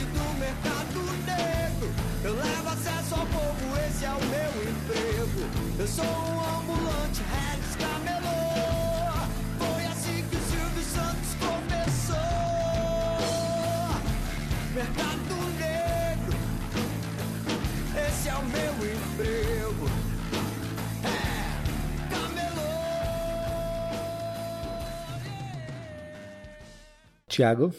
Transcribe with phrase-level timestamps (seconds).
[0.00, 1.92] Hood do mercado negro.
[2.24, 5.48] Eu levo acesso ao povo, esse é o meu emprego.
[5.78, 8.40] Eu sou um ambulante, Regis Camelô.
[9.58, 12.16] Foi assim que o Silvio Santos começou.
[14.74, 16.36] Mercado negro,
[18.08, 19.86] esse é o meu emprego.
[21.04, 21.08] É,
[22.10, 22.70] camelô.
[27.28, 27.74] Tiago,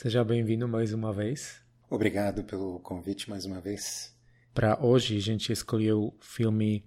[0.00, 1.60] seja bem-vindo mais uma vez.
[1.90, 4.16] Obrigado pelo convite mais uma vez.
[4.54, 6.84] Para hoje, a gente escolheu o filme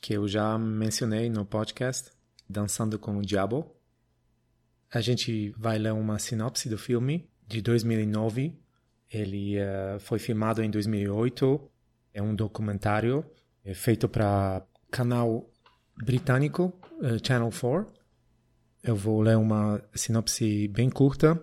[0.00, 2.12] que eu já mencionei no podcast,
[2.48, 3.74] Dançando com o Diabo.
[4.92, 8.56] A gente vai ler uma sinopse do filme de 2009.
[9.10, 11.60] Ele uh, foi filmado em 2008.
[12.12, 13.24] É um documentário
[13.64, 15.50] é feito para canal
[16.04, 17.92] britânico uh, Channel 4.
[18.80, 21.42] Eu vou ler uma sinopse bem curta.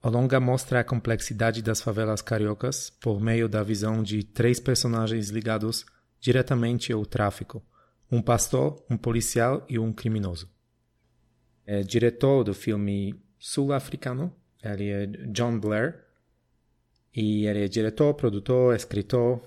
[0.00, 5.30] O longa mostra a complexidade das favelas cariocas por meio da visão de três personagens
[5.30, 5.84] ligados
[6.20, 7.62] diretamente ao tráfico:
[8.10, 10.48] um pastor, um policial e um criminoso.
[11.66, 14.32] É diretor do filme sul-africano,
[14.62, 16.04] ele é John Blair,
[17.14, 19.42] e ele é diretor, produtor, escritor,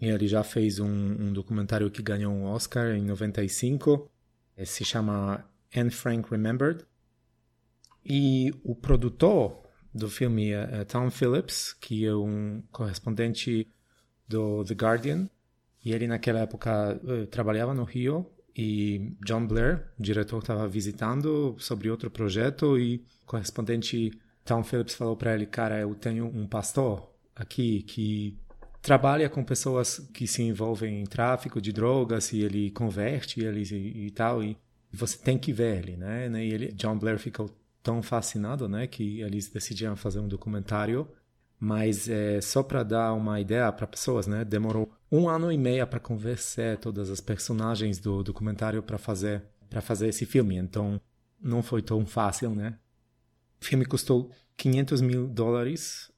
[0.00, 4.10] e ele já fez um, um documentário que ganhou um Oscar em 95,
[4.64, 6.84] se chama Anne Frank Remembered.
[8.04, 9.60] E o produtor
[9.92, 13.68] do filme é, é Tom Phillips, que é um correspondente
[14.28, 15.28] do The Guardian.
[15.84, 18.26] E ele, naquela época, uh, trabalhava no Rio.
[18.56, 22.78] E John Blair, o diretor, estava visitando sobre outro projeto.
[22.78, 24.12] E o correspondente
[24.44, 28.38] Tom Phillips falou para ele: Cara, eu tenho um pastor aqui que
[28.82, 32.32] trabalha com pessoas que se envolvem em tráfico de drogas.
[32.32, 34.42] E ele converte eles e, e tal.
[34.42, 34.56] E
[34.92, 36.28] você tem que ver ele, né?
[36.44, 37.48] E ele, John Blair ficou
[37.82, 41.08] tão fascinado, né, que eles decidiram fazer um documentário.
[41.58, 45.86] Mas é, só para dar uma ideia para pessoas, né, demorou um ano e meio
[45.86, 50.56] para convencer todas as personagens do documentário para fazer para fazer esse filme.
[50.56, 51.00] Então
[51.40, 52.76] não foi tão fácil, né?
[53.60, 56.10] O filme custou 500 mil dólares.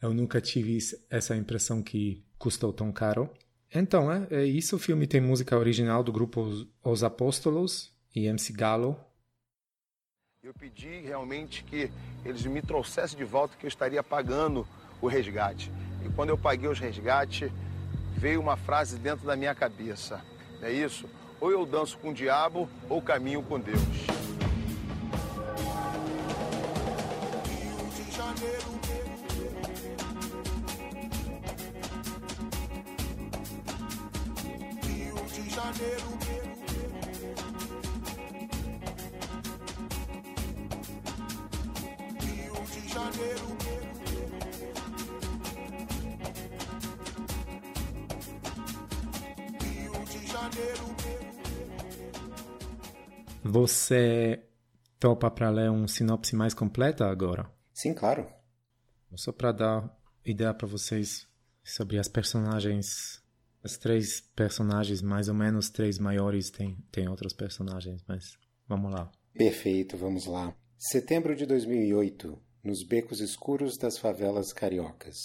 [0.00, 0.78] Eu nunca tive
[1.10, 3.30] essa impressão que custou tão caro.
[3.74, 4.76] Então, é, é isso.
[4.76, 8.98] O filme tem música original do grupo Os Apóstolos e MC Galo.
[10.44, 11.88] Eu pedi realmente que
[12.24, 14.66] eles me trouxessem de volta que eu estaria pagando
[15.00, 15.70] o resgate.
[16.04, 17.48] E quando eu paguei os resgates,
[18.16, 20.20] veio uma frase dentro da minha cabeça.
[20.60, 21.08] É isso?
[21.40, 23.78] Ou eu danço com o diabo ou caminho com Deus.
[34.82, 36.41] Rio de Janeiro.
[43.02, 43.46] Janeiro.
[49.60, 50.96] Rio de Janeiro.
[53.44, 54.44] Você
[55.00, 57.50] topa para ler um sinopse mais completa agora?
[57.72, 58.28] Sim, claro.
[59.16, 61.26] Só para dar ideia para vocês
[61.64, 63.20] sobre as personagens,
[63.64, 68.38] as três personagens, mais ou menos três maiores, tem, tem outros personagens, mas
[68.68, 69.10] vamos lá.
[69.34, 70.54] Perfeito, vamos lá.
[70.78, 75.16] Setembro de 2008, nos becos escuros das favelas cariocas.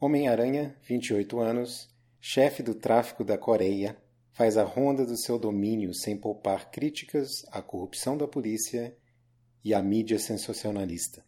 [0.00, 3.96] Homem-Aranha, 28 anos, chefe do tráfico da Coreia,
[4.32, 8.96] faz a ronda do seu domínio sem poupar críticas à corrupção da polícia
[9.62, 11.24] e à mídia sensacionalista.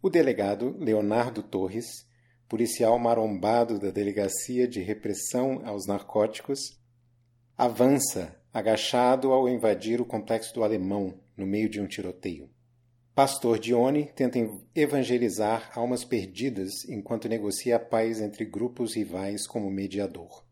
[0.00, 2.06] O delegado Leonardo Torres,
[2.48, 6.80] policial marombado da Delegacia de Repressão aos Narcóticos,
[7.56, 12.48] avança agachado ao invadir o complexo do Alemão no meio de um tiroteio.
[13.16, 14.38] Pastor Dione tenta
[14.74, 20.44] evangelizar almas perdidas enquanto negocia a paz entre grupos rivais como mediador.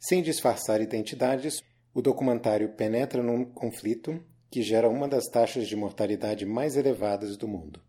[0.00, 1.62] Sem disfarçar identidades,
[1.94, 4.20] o documentário penetra num conflito
[4.50, 7.80] que gera uma das taxas de mortalidade mais elevadas do mundo.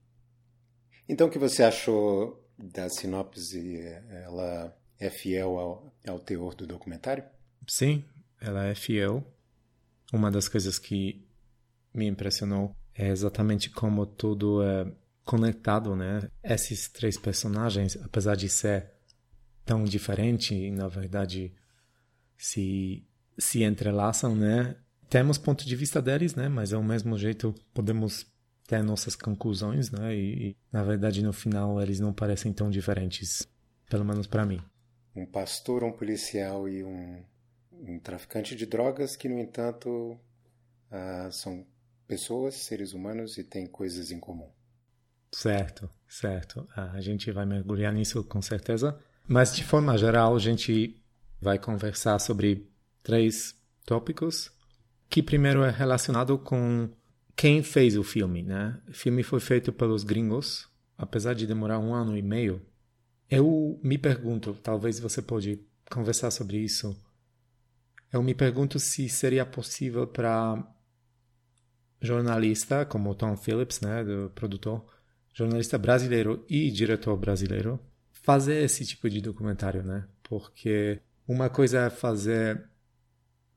[1.10, 3.82] Então, o que você achou da sinopse?
[4.12, 7.24] Ela é fiel ao, ao teor do documentário?
[7.68, 8.06] Sim,
[8.40, 9.26] ela é fiel.
[10.14, 11.28] Uma das coisas que
[11.92, 14.92] me impressionou é exatamente como tudo é
[15.26, 16.30] conectado, né?
[16.44, 18.92] Esses três personagens, apesar de ser
[19.66, 21.54] tão diferente, na verdade
[22.38, 23.06] se
[23.38, 24.76] se entrelaçam, né?
[25.10, 26.48] Temos ponto de vista deles, né?
[26.48, 28.28] Mas ao mesmo jeito podemos
[28.68, 30.16] ter nossas conclusões, né?
[30.16, 33.48] E, e na verdade no final eles não parecem tão diferentes,
[33.90, 34.62] pelo menos para mim.
[35.16, 37.24] Um pastor, um policial e um,
[37.72, 40.18] um traficante de drogas que, no entanto,
[40.92, 41.66] uh, são
[42.08, 44.50] pessoas, seres humanos e têm coisas em comum.
[45.32, 46.68] Certo, certo.
[46.76, 48.98] A gente vai mergulhar nisso com certeza.
[49.28, 51.02] Mas, de forma geral, a gente
[51.42, 52.70] vai conversar sobre
[53.02, 53.56] três
[53.86, 54.52] tópicos,
[55.10, 56.90] que primeiro é relacionado com
[57.36, 58.80] quem fez o filme, né?
[58.88, 62.62] O filme foi feito pelos gringos, apesar de demorar um ano e meio.
[63.30, 65.60] Eu me pergunto, talvez você pode
[65.92, 66.96] conversar sobre isso.
[68.12, 70.64] Eu me pergunto se seria possível para
[72.04, 74.86] jornalista como Tom Phillips, né, do produtor,
[75.34, 77.80] jornalista brasileiro e diretor brasileiro,
[78.12, 80.06] fazer esse tipo de documentário, né?
[80.22, 82.64] Porque uma coisa é fazer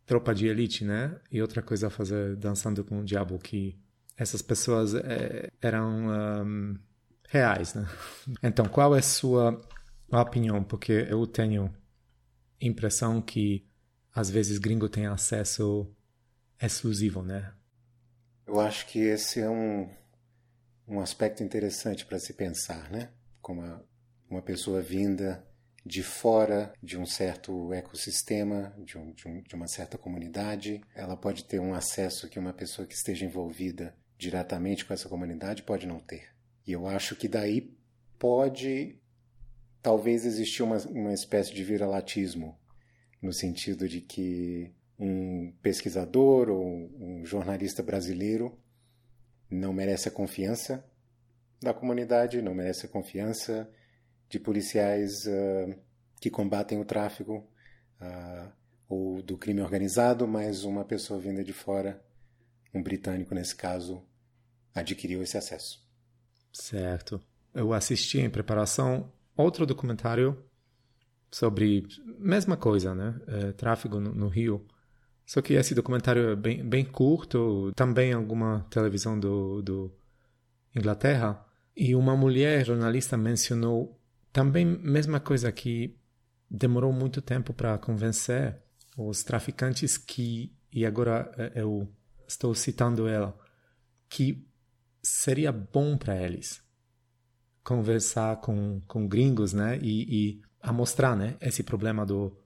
[0.07, 1.19] Tropa de Elite, né?
[1.31, 3.77] E outra coisa é fazer Dançando com o Diabo, que
[4.17, 6.79] essas pessoas é, eram um,
[7.29, 7.87] reais, né?
[8.43, 9.61] Então, qual é a sua
[10.11, 10.63] opinião?
[10.63, 11.75] Porque eu tenho
[12.61, 13.67] impressão que
[14.15, 15.87] às vezes gringo tem acesso
[16.63, 17.53] exclusivo, né?
[18.47, 19.89] Eu acho que esse é um,
[20.87, 23.11] um aspecto interessante para se pensar, né?
[23.41, 23.83] Como a
[24.29, 25.45] uma pessoa vinda
[25.85, 31.17] de fora de um certo ecossistema, de, um, de, um, de, uma certa comunidade, ela
[31.17, 35.87] pode ter um acesso que uma pessoa que esteja envolvida diretamente com essa comunidade pode
[35.87, 36.35] não ter.
[36.67, 37.73] E eu acho que daí
[38.19, 38.99] pode
[39.81, 42.59] talvez existir uma, uma espécie de viralatismo,
[43.23, 48.59] no sentido de que um pesquisador ou um jornalista brasileiro
[49.51, 50.85] não merece a confiança
[51.61, 53.71] da comunidade, não merece a confiança
[54.29, 55.75] de policiais uh,
[56.21, 57.49] que combatem o tráfico
[58.01, 58.53] uh,
[58.89, 62.03] ou do crime organizado, mas uma pessoa vinda de fora,
[62.75, 64.03] um britânico nesse caso,
[64.75, 65.85] adquiriu esse acesso.
[66.53, 67.21] Certo.
[67.55, 70.43] Eu assisti em preparação outro documentário
[71.31, 71.87] sobre
[72.19, 73.21] mesma coisa, né?
[73.27, 74.65] É, tráfico no, no, Rio.
[75.27, 79.93] Só que esse documentário é bem, bem curto, também alguma televisão do, do
[80.75, 81.45] Inglaterra.
[81.77, 84.01] E uma mulher jornalista mencionou
[84.33, 85.99] também, mesma coisa que
[86.49, 88.57] demorou muito tempo para convencer
[88.97, 91.93] os traficantes que, e agora eh, eu
[92.29, 93.37] estou citando ela,
[94.09, 94.47] que
[95.03, 96.63] seria bom para eles
[97.65, 102.37] conversar com, com gringos, né, e, e a mostrar, né, esse problema do,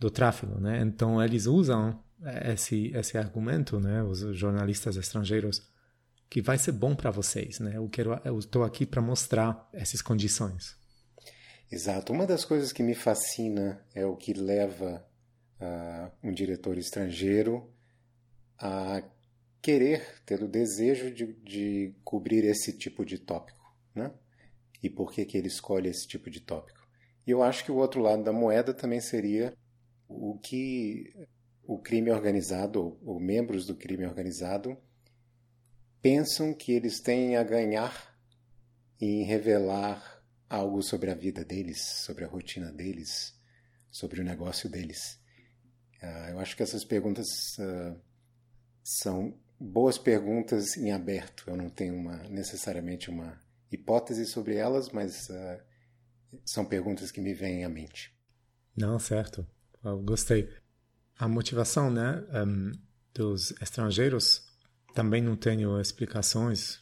[0.00, 2.02] do tráfico, né, então eles usam
[2.50, 5.62] esse, esse argumento, né, os jornalistas estrangeiros,
[6.28, 10.02] que vai ser bom para vocês, né, eu quero, eu estou aqui para mostrar essas
[10.02, 10.80] condições.
[11.70, 12.12] Exato.
[12.12, 15.06] Uma das coisas que me fascina é o que leva
[15.60, 17.72] uh, um diretor estrangeiro
[18.58, 19.02] a
[19.62, 24.10] querer, ter o desejo de, de cobrir esse tipo de tópico, né?
[24.82, 26.80] E por que, que ele escolhe esse tipo de tópico.
[27.26, 29.54] E eu acho que o outro lado da moeda também seria
[30.10, 31.14] o que
[31.62, 34.76] o crime organizado, ou, membros do crime organizado,
[36.02, 38.18] pensam que eles têm a ganhar
[39.00, 43.38] em revelar algo sobre a vida deles, sobre a rotina deles,
[43.88, 45.20] sobre o negócio deles.
[46.02, 47.26] Uh, eu acho que essas perguntas
[47.58, 47.96] uh,
[48.82, 51.44] são boas perguntas em aberto.
[51.46, 55.62] Eu não tenho uma, necessariamente uma hipótese sobre elas, mas uh,
[56.44, 58.12] são perguntas que me vêm à mente.
[58.76, 59.46] Não, certo.
[59.84, 60.48] Eu gostei.
[61.18, 62.72] A motivação, né, um,
[63.14, 64.46] dos estrangeiros
[64.94, 66.80] também não tenho explicações.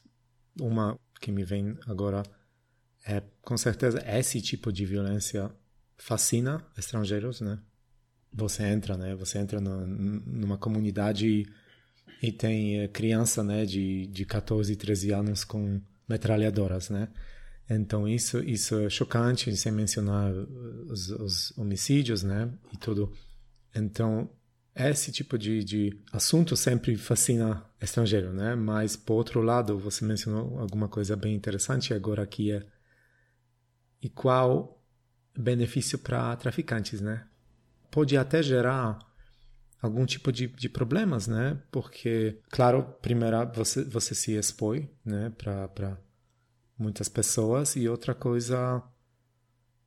[0.60, 2.22] Uma que me vem agora
[3.08, 5.50] é, com certeza, esse tipo de violência
[5.96, 7.58] fascina estrangeiros, né?
[8.32, 9.14] Você entra, né?
[9.14, 11.46] Você entra no, numa comunidade
[12.22, 13.64] e, tem é, criança, né?
[13.64, 17.08] De, de 14, 13 anos com metralhadoras, né?
[17.68, 22.50] Então isso isso é chocante, sem mencionar os, os homicídios, né?
[22.72, 23.12] E tudo.
[23.74, 24.30] Então
[24.74, 28.54] esse tipo de, de assunto sempre fascina estrangeiro, né?
[28.54, 32.64] Mas por outro lado, você mencionou alguma coisa bem interessante agora que é
[34.00, 34.80] e qual
[35.36, 37.26] benefício para traficantes, né?
[37.90, 38.98] Pode até gerar
[39.80, 41.60] algum tipo de, de problemas, né?
[41.70, 45.98] Porque, claro, primeiro você, você se expõe, né, para
[46.78, 48.82] muitas pessoas e outra coisa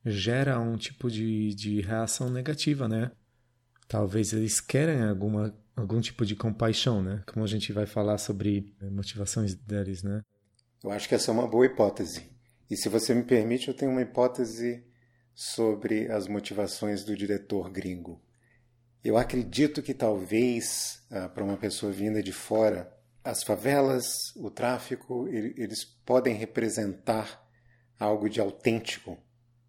[0.04, 3.10] gera um tipo de, de reação negativa, né?
[3.88, 7.22] Talvez eles querem alguma algum tipo de compaixão, né?
[7.26, 10.20] Como a gente vai falar sobre motivações deles, né?
[10.82, 12.30] Eu acho que essa é uma boa hipótese.
[12.68, 14.84] E se você me permite, eu tenho uma hipótese
[15.34, 18.22] sobre as motivações do diretor gringo.
[19.02, 22.92] Eu acredito que talvez, ah, para uma pessoa vinda de fora,
[23.24, 27.42] as favelas, o tráfico, eles podem representar
[27.98, 29.16] algo de autêntico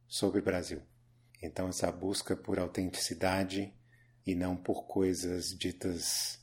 [0.07, 0.81] sobre o Brasil.
[1.41, 3.73] Então, essa busca por autenticidade
[4.25, 6.39] e não por coisas ditas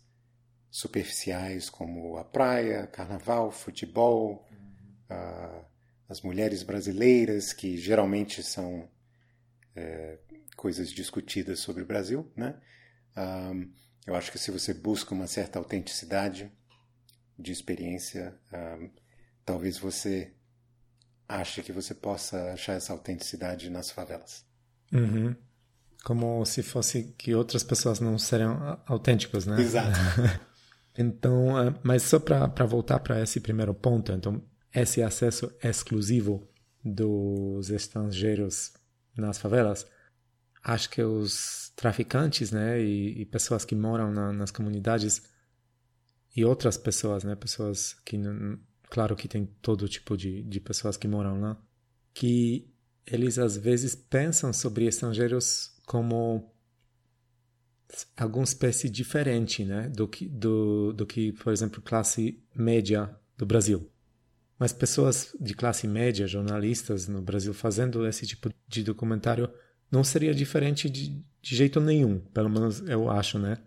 [0.71, 4.47] superficiais como a praia, carnaval, futebol,
[5.11, 5.65] uh,
[6.09, 8.89] as mulheres brasileiras, que geralmente são
[9.75, 10.19] é,
[10.57, 12.31] coisas discutidas sobre o Brasil.
[12.37, 12.61] Né?
[13.17, 13.73] Um,
[14.07, 16.53] eu acho que se você busca uma certa autenticidade
[17.41, 18.91] de experiência, um,
[19.45, 20.33] talvez você
[21.29, 24.45] ache que você possa achar essa autenticidade nas favelas.
[24.93, 25.35] Uhum.
[26.05, 29.61] Como se fosse que outras pessoas não seriam autênticas, né?
[29.61, 29.99] Exato.
[30.99, 34.43] então, ah, mas só para voltar para esse primeiro ponto, então
[34.75, 36.49] esse acesso exclusivo
[36.85, 38.73] dos estrangeiros
[39.17, 39.87] nas favelas,
[40.63, 45.23] acho que os traficantes, né, e, e pessoas que moram na, nas comunidades
[46.35, 48.19] e outras pessoas, né, pessoas que
[48.89, 51.61] claro que tem todo tipo de, de pessoas que moram lá,
[52.13, 52.69] que
[53.07, 56.53] eles às vezes pensam sobre estrangeiros como
[58.17, 63.91] alguma espécie diferente, né, do que do, do que, por exemplo, classe média do Brasil.
[64.59, 69.51] Mas pessoas de classe média, jornalistas no Brasil fazendo esse tipo de documentário
[69.91, 71.09] não seria diferente de,
[71.43, 73.59] de jeito nenhum, pelo menos eu acho, né?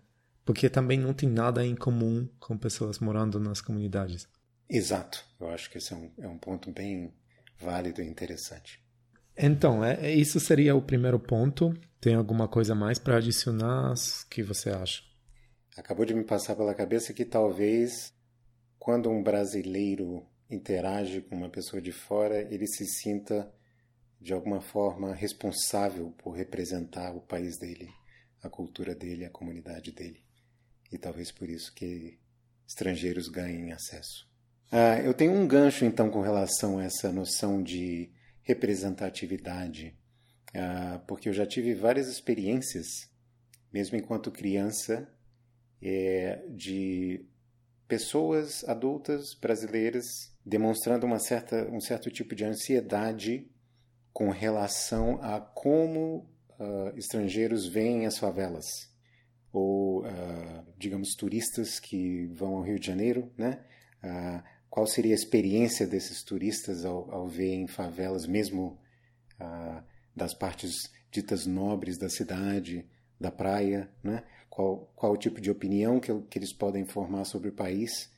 [0.44, 4.28] Porque também não tem nada em comum com pessoas morando nas comunidades.
[4.68, 5.24] Exato.
[5.40, 7.12] Eu acho que esse é um, é um ponto bem
[7.58, 8.82] válido e interessante.
[9.36, 11.74] Então, é, é isso seria o primeiro ponto.
[12.00, 13.92] Tem alguma coisa mais para adicionar?
[13.94, 15.02] O que você acha?
[15.76, 18.14] Acabou de me passar pela cabeça que talvez
[18.78, 23.50] quando um brasileiro interage com uma pessoa de fora, ele se sinta
[24.20, 27.88] de alguma forma responsável por representar o país dele,
[28.42, 30.22] a cultura dele, a comunidade dele.
[30.94, 32.20] E talvez por isso que
[32.68, 34.30] estrangeiros ganhem acesso.
[34.70, 39.98] Ah, eu tenho um gancho então com relação a essa noção de representatividade,
[40.54, 42.86] ah, porque eu já tive várias experiências,
[43.72, 45.08] mesmo enquanto criança,
[45.82, 47.26] é, de
[47.88, 50.04] pessoas adultas brasileiras
[50.46, 53.50] demonstrando uma certa, um certo tipo de ansiedade
[54.12, 58.64] com relação a como uh, estrangeiros veem as favelas
[59.54, 63.64] ou uh, digamos turistas que vão ao Rio de Janeiro, né?
[64.02, 68.78] Uh, qual seria a experiência desses turistas ao, ao verem favelas, mesmo
[70.16, 70.72] das partes
[71.10, 72.88] ditas nobres da cidade,
[73.20, 74.24] da praia, né?
[74.48, 78.10] Qual, qual o tipo de opinião que, que eles podem formar sobre o país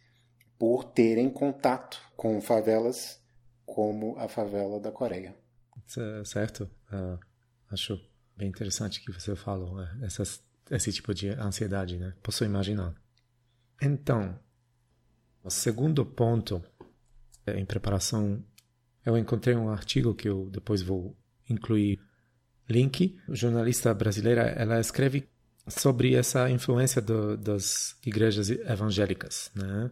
[0.59, 3.21] por terem contato com favelas
[3.66, 5.37] como a favela da Coreia.
[6.25, 6.71] Certo.
[6.90, 7.19] Uh,
[7.71, 8.00] acho
[8.37, 9.99] bem interessante que você falou né?
[10.02, 12.14] Essas, esse tipo de ansiedade, né?
[12.23, 12.94] Posso imaginar.
[13.80, 14.38] Então,
[15.42, 16.62] o segundo ponto,
[17.46, 18.44] é, em preparação,
[19.04, 21.16] eu encontrei um artigo que eu depois vou
[21.49, 22.00] incluir
[22.68, 23.16] link.
[23.28, 25.28] Jornalista brasileira, ela escreve
[25.68, 29.90] sobre essa influência do, das igrejas evangélicas, né?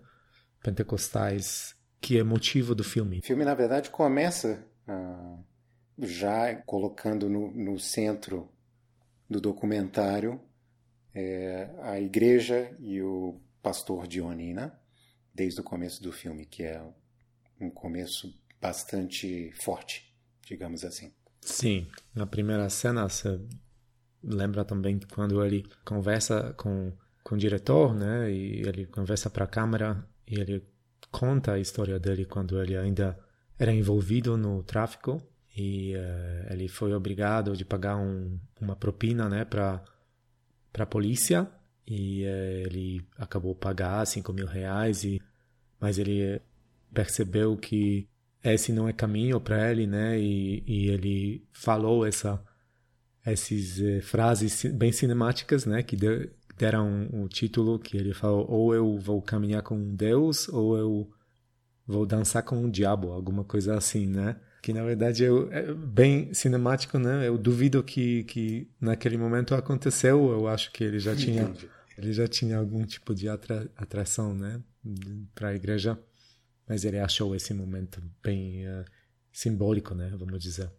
[0.63, 3.19] pentecostais, que é motivo do filme.
[3.19, 5.39] O filme, na verdade, começa ah,
[5.99, 8.49] já colocando no, no, centro
[9.29, 10.41] do documentário
[11.15, 14.79] é, a igreja e o pastor Dionina,
[15.35, 16.83] desde o começo do filme, que é
[17.61, 20.13] um começo bastante forte,
[20.47, 21.13] digamos assim.
[21.41, 23.41] Sim, na primeira cena você
[24.23, 26.93] lembra também quando ele conversa com,
[27.23, 28.31] com o diretor, né?
[28.31, 30.67] E ele conversa para a câmera e ele
[31.11, 33.19] conta a história dele quando ele ainda
[33.59, 35.23] era envolvido no tráfico
[35.57, 39.81] e uh, ele foi obrigado de pagar um, uma propina, né, para
[40.75, 41.49] para a polícia
[41.87, 45.23] e uh, ele acabou pagar cinco mil reais e
[45.81, 46.41] mas ele
[46.93, 48.09] percebeu que
[48.43, 52.43] esse não é caminho para ele, né, e, e ele falou essa
[53.25, 56.29] essas uh, frases bem cinemáticas, né, que deu,
[56.59, 61.11] deram o título que ele falou ou eu vou caminhar com Deus ou eu
[61.87, 64.41] vou dançar com o diabo, alguma coisa assim, né?
[64.65, 67.29] Que na verdade é bem cinemático, né?
[67.29, 70.31] Eu duvido que, que naquele momento aconteceu.
[70.31, 71.53] Eu acho que ele já tinha
[71.99, 74.59] ele já tinha algum tipo de atra, atração, né,
[75.35, 76.03] para a igreja,
[76.67, 78.87] mas ele achou esse momento bem uh,
[79.31, 80.11] simbólico, né?
[80.17, 80.71] Vamos dizer.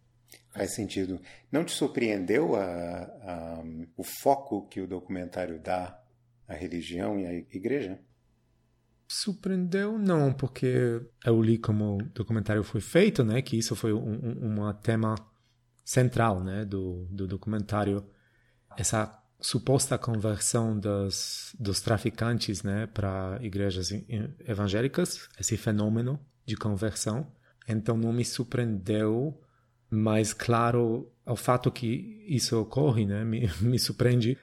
[0.50, 1.22] Faz sentido.
[1.52, 3.64] Não te surpreendeu a, a,
[3.96, 6.02] o foco que o documentário dá
[6.48, 8.00] à religião e à igreja?
[9.08, 14.00] Surpreendeu não, porque eu li como o documentário foi feito, né, que isso foi um,
[14.00, 15.16] um, um tema
[15.84, 18.06] central, né, do, do documentário,
[18.78, 23.92] essa suposta conversão dos, dos traficantes, né, para igrejas
[24.40, 27.32] evangélicas, esse fenômeno de conversão.
[27.68, 29.40] Então não me surpreendeu,
[29.90, 34.38] mas claro, o fato que isso ocorre, né, me, me surpreende.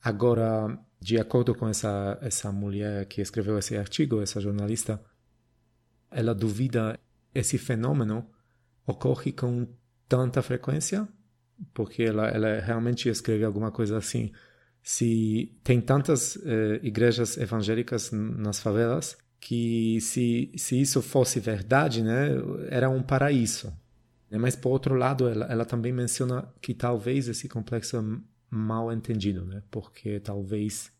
[0.00, 4.98] Agora, de acordo com essa essa mulher que escreveu esse artigo, essa jornalista,
[6.10, 6.98] ela duvida
[7.34, 8.26] esse fenômeno
[8.86, 9.68] ocorre com
[10.08, 11.06] tanta frequência,
[11.74, 14.32] porque ela ela realmente escreve alguma coisa assim.
[14.82, 22.30] Se tem tantas eh, igrejas evangélicas nas favelas que se se isso fosse verdade, né,
[22.70, 23.70] era um paraíso.
[24.30, 27.96] Mas por outro lado, ela, ela também menciona que talvez esse complexo
[28.50, 29.62] mal entendido, né?
[29.70, 30.93] Porque talvez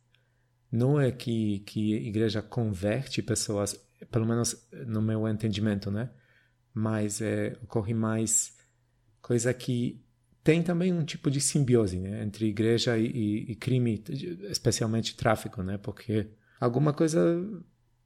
[0.74, 6.10] não é que que a igreja converte pessoas, pelo menos no meu entendimento, né?
[6.72, 8.56] Mas é, ocorre mais
[9.22, 10.04] coisa que
[10.42, 12.24] tem também um tipo de simbiose, né?
[12.24, 14.02] Entre igreja e, e, e crime,
[14.50, 15.78] especialmente tráfico, né?
[15.78, 16.26] Porque
[16.60, 17.20] alguma coisa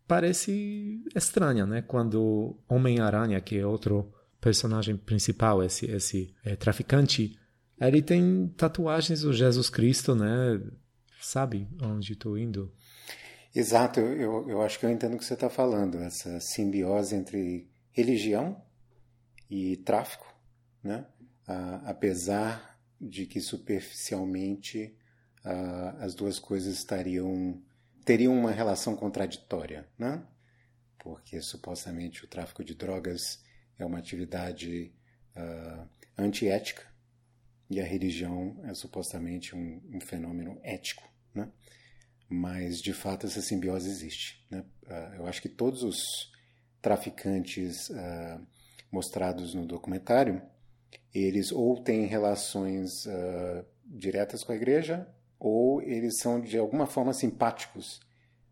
[0.07, 1.81] parece estranha, né?
[1.81, 7.39] Quando Homem-Aranha, que é outro personagem principal, esse esse é, traficante,
[7.81, 10.61] ele tem tatuagens do Jesus Cristo, né?
[11.21, 12.73] Sabe onde estou indo?
[13.55, 17.69] Exato, eu, eu acho que eu entendo o que você está falando, essa simbiose entre
[17.91, 18.63] religião
[19.51, 20.33] e tráfico,
[20.83, 21.07] né?
[21.47, 24.95] Ah, apesar de que superficialmente
[25.45, 27.61] ah, as duas coisas estariam
[28.05, 30.23] teriam uma relação contraditória, né?
[30.99, 33.43] Porque supostamente o tráfico de drogas
[33.79, 34.93] é uma atividade
[35.37, 36.88] uh, antiética
[37.71, 41.03] e a religião é supostamente um, um fenômeno ético,
[41.35, 41.51] né?
[42.29, 44.65] Mas de fato essa simbiose existe, né?
[44.85, 45.97] Uh, eu acho que todos os
[46.81, 48.47] traficantes uh,
[48.91, 50.41] mostrados no documentário,
[51.13, 52.91] eles ou têm relações
[53.85, 55.07] diretas com a igreja
[55.39, 58.01] ou eles são de alguma forma simpáticos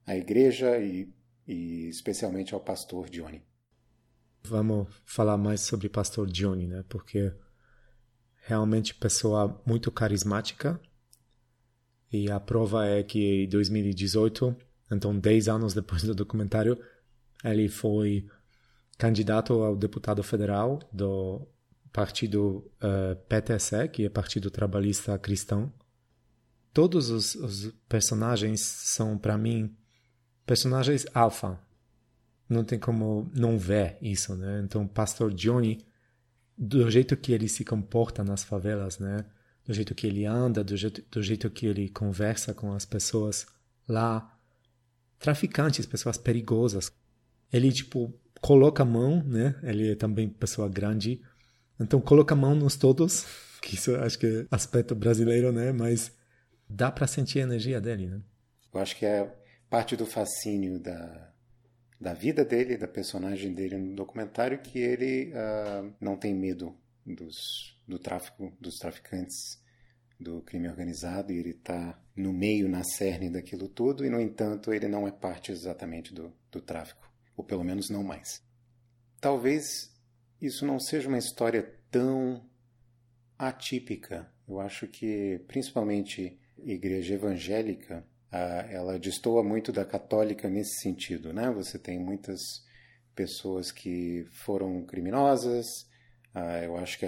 [0.06, 1.12] à igreja e,
[1.46, 3.42] e especialmente ao pastor Johnny.
[4.44, 6.84] Vamos falar mais sobre pastor Johnny, né?
[6.88, 7.32] Porque
[8.46, 10.80] realmente pessoa muito carismática.
[12.12, 14.56] E a prova é que em 2018,
[14.90, 16.78] então 10 anos depois do documentário,
[17.44, 18.26] ele foi
[18.96, 21.46] candidato ao deputado federal do
[21.92, 25.72] partido uh, que é Partido Trabalhista Cristão.
[26.72, 29.74] Todos os, os personagens são, para mim,
[30.46, 31.58] personagens alfa.
[32.48, 34.62] Não tem como não ver isso, né?
[34.64, 35.84] Então, Pastor Johnny
[36.56, 39.24] do jeito que ele se comporta nas favelas, né?
[39.64, 43.46] Do jeito que ele anda, do jeito, do jeito que ele conversa com as pessoas
[43.86, 44.38] lá,
[45.18, 46.92] traficantes, pessoas perigosas.
[47.52, 49.56] Ele tipo coloca a mão, né?
[49.62, 51.20] Ele é também pessoa grande,
[51.80, 53.26] então coloca a mão nos todos,
[53.60, 55.72] que isso acho que é aspecto brasileiro, né?
[55.72, 56.12] Mas
[56.68, 58.20] dá para sentir a energia dele, né?
[58.72, 59.34] Eu acho que é
[59.68, 61.32] parte do fascínio da
[62.00, 67.78] da vida dele, da personagem dele no documentário, que ele uh, não tem medo dos,
[67.86, 69.62] do tráfico, dos traficantes,
[70.18, 74.72] do crime organizado, e ele está no meio, na cerne daquilo tudo, e no entanto
[74.72, 78.42] ele não é parte exatamente do, do tráfico, ou pelo menos não mais.
[79.20, 79.94] Talvez
[80.40, 82.44] isso não seja uma história tão
[83.38, 84.30] atípica.
[84.48, 91.50] Eu acho que, principalmente, igreja evangélica ela destoa muito da católica nesse sentido, né?
[91.50, 92.64] Você tem muitas
[93.14, 95.88] pessoas que foram criminosas,
[96.64, 97.06] eu acho que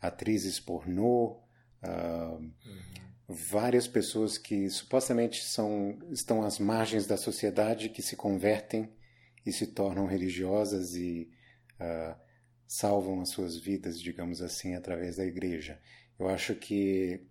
[0.00, 1.40] atrizes pornô,
[1.82, 2.52] uhum.
[3.28, 8.90] várias pessoas que supostamente são, estão às margens da sociedade que se convertem
[9.44, 11.30] e se tornam religiosas e
[11.80, 12.16] uh,
[12.66, 15.78] salvam as suas vidas, digamos assim, através da igreja.
[16.18, 17.26] Eu acho que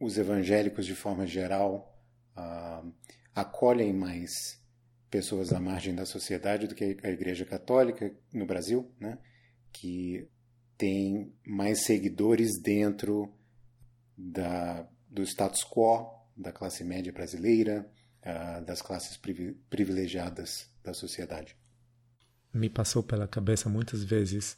[0.00, 1.97] os evangélicos, de forma geral,
[2.38, 2.92] uh,
[3.34, 4.58] acolhem mais
[5.10, 9.18] pessoas à margem da sociedade do que a Igreja Católica no Brasil, né?
[9.72, 10.28] que
[10.76, 13.32] tem mais seguidores dentro
[14.16, 17.90] da, do status quo da classe média brasileira,
[18.22, 19.18] uh, das classes
[19.68, 21.56] privilegiadas da sociedade.
[22.52, 24.56] Me passou pela cabeça muitas vezes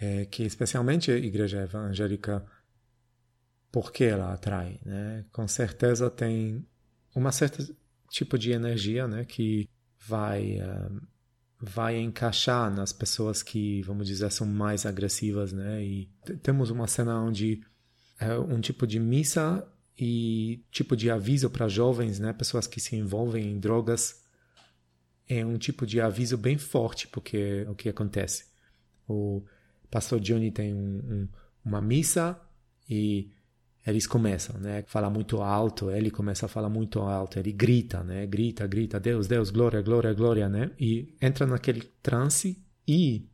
[0.00, 2.44] é, que, especialmente a igreja evangélica,
[3.70, 4.80] por que ela atrai?
[4.84, 5.24] Né?
[5.32, 6.66] Com certeza tem
[7.14, 7.66] uma certa
[8.10, 11.00] tipo de energia, né, que vai uh,
[11.60, 15.80] vai encaixar nas pessoas que, vamos dizer, são mais agressivas, né?
[15.84, 16.10] E
[16.42, 17.62] temos uma cena onde
[18.18, 19.64] é um tipo de missa
[19.96, 24.20] e tipo de aviso para jovens, né, pessoas que se envolvem em drogas.
[25.28, 28.46] é um tipo de aviso bem forte, porque o que acontece?
[29.08, 29.44] O
[29.90, 31.28] pastor Johnny tem um, um,
[31.64, 32.40] uma missa
[32.88, 33.30] e
[33.86, 34.84] eles começam, né?
[34.86, 38.24] Falar muito alto, ele começa a falar muito alto, ele grita, né?
[38.26, 40.70] Grita, grita, Deus, Deus, glória, glória, glória, né?
[40.78, 43.26] E entra naquele transe e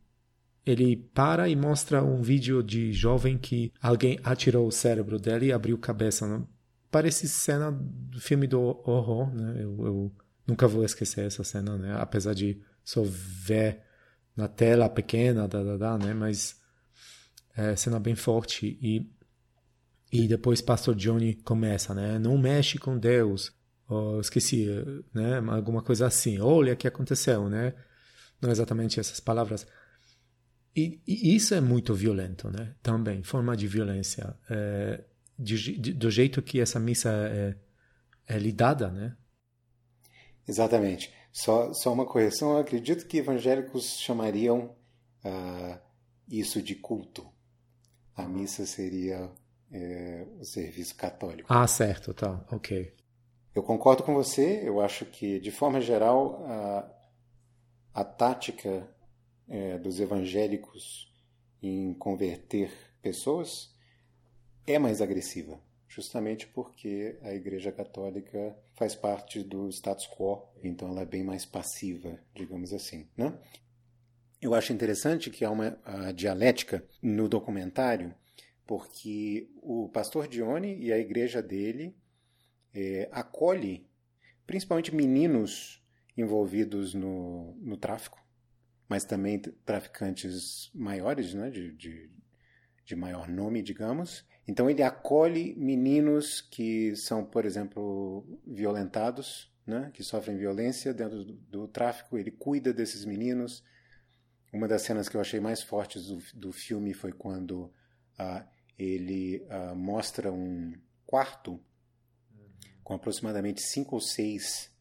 [0.65, 5.53] ele para e mostra um vídeo de jovem que alguém atirou o cérebro dele e
[5.53, 6.27] abriu a cabeça.
[6.27, 6.43] Né?
[6.89, 9.55] Parece cena do filme do horror, né?
[9.63, 10.11] Eu, eu
[10.47, 11.95] nunca vou esquecer essa cena, né?
[11.99, 13.81] Apesar de só ver
[14.35, 16.13] na tela pequena, da, da, da, né?
[16.13, 16.59] Mas
[17.55, 19.07] é cena bem forte e
[20.11, 22.17] e depois Pastor Johnny começa, né?
[22.17, 23.51] Não mexe com Deus.
[23.87, 24.67] Oh, esqueci,
[25.13, 25.37] né?
[25.49, 26.39] Alguma coisa assim.
[26.39, 27.73] Olha o que aconteceu, né?
[28.41, 29.67] Não exatamente essas palavras.
[30.75, 32.75] E, e, isso é muito violento, né?
[32.81, 34.35] Também, forma de violência.
[34.49, 35.03] É,
[35.37, 37.55] de, de, do jeito que essa missa é,
[38.27, 39.15] é lidada, né?
[40.47, 41.13] Exatamente.
[41.31, 42.53] Só, só uma correção.
[42.53, 44.75] Eu acredito que evangélicos chamariam
[45.23, 45.79] uh,
[46.27, 47.27] isso de culto.
[48.15, 49.31] A missa seria
[49.71, 51.51] é, o serviço católico.
[51.51, 52.93] Ah, certo, tá, ok.
[53.53, 54.61] Eu concordo com você.
[54.63, 56.91] Eu acho que, de forma geral, a,
[57.93, 58.87] a tática
[59.47, 61.11] é, dos evangélicos
[61.61, 63.75] em converter pessoas
[64.65, 71.01] é mais agressiva, justamente porque a Igreja Católica faz parte do status quo, então ela
[71.01, 73.09] é bem mais passiva, digamos assim.
[73.17, 73.37] Né?
[74.41, 75.77] Eu acho interessante que há uma
[76.15, 78.13] dialética no documentário,
[78.69, 81.97] porque o pastor Dione e a igreja dele
[82.71, 83.89] é, acolhe
[84.45, 85.83] principalmente meninos
[86.15, 88.23] envolvidos no, no tráfico,
[88.87, 92.11] mas também traficantes maiores, né, de, de,
[92.85, 94.23] de maior nome, digamos.
[94.47, 101.33] Então ele acolhe meninos que são, por exemplo, violentados, né, que sofrem violência dentro do,
[101.33, 102.19] do tráfico.
[102.19, 103.63] Ele cuida desses meninos.
[104.53, 107.73] Uma das cenas que eu achei mais fortes do, do filme foi quando
[108.19, 108.45] ah,
[108.79, 110.73] ele ah, mostra um
[111.05, 111.59] quarto
[112.81, 114.71] com aproximadamente cinco ou seis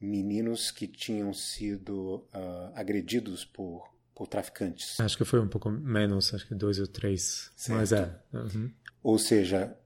[0.00, 5.00] meninos que tinham sido uh, agredidos por, por traficantes.
[5.00, 7.50] Acho que foi um pouco menos, acho que dois ou três.
[7.56, 7.78] Certo.
[7.78, 8.20] Mas é.
[8.32, 8.70] Uhum.
[9.02, 9.76] Ou seja,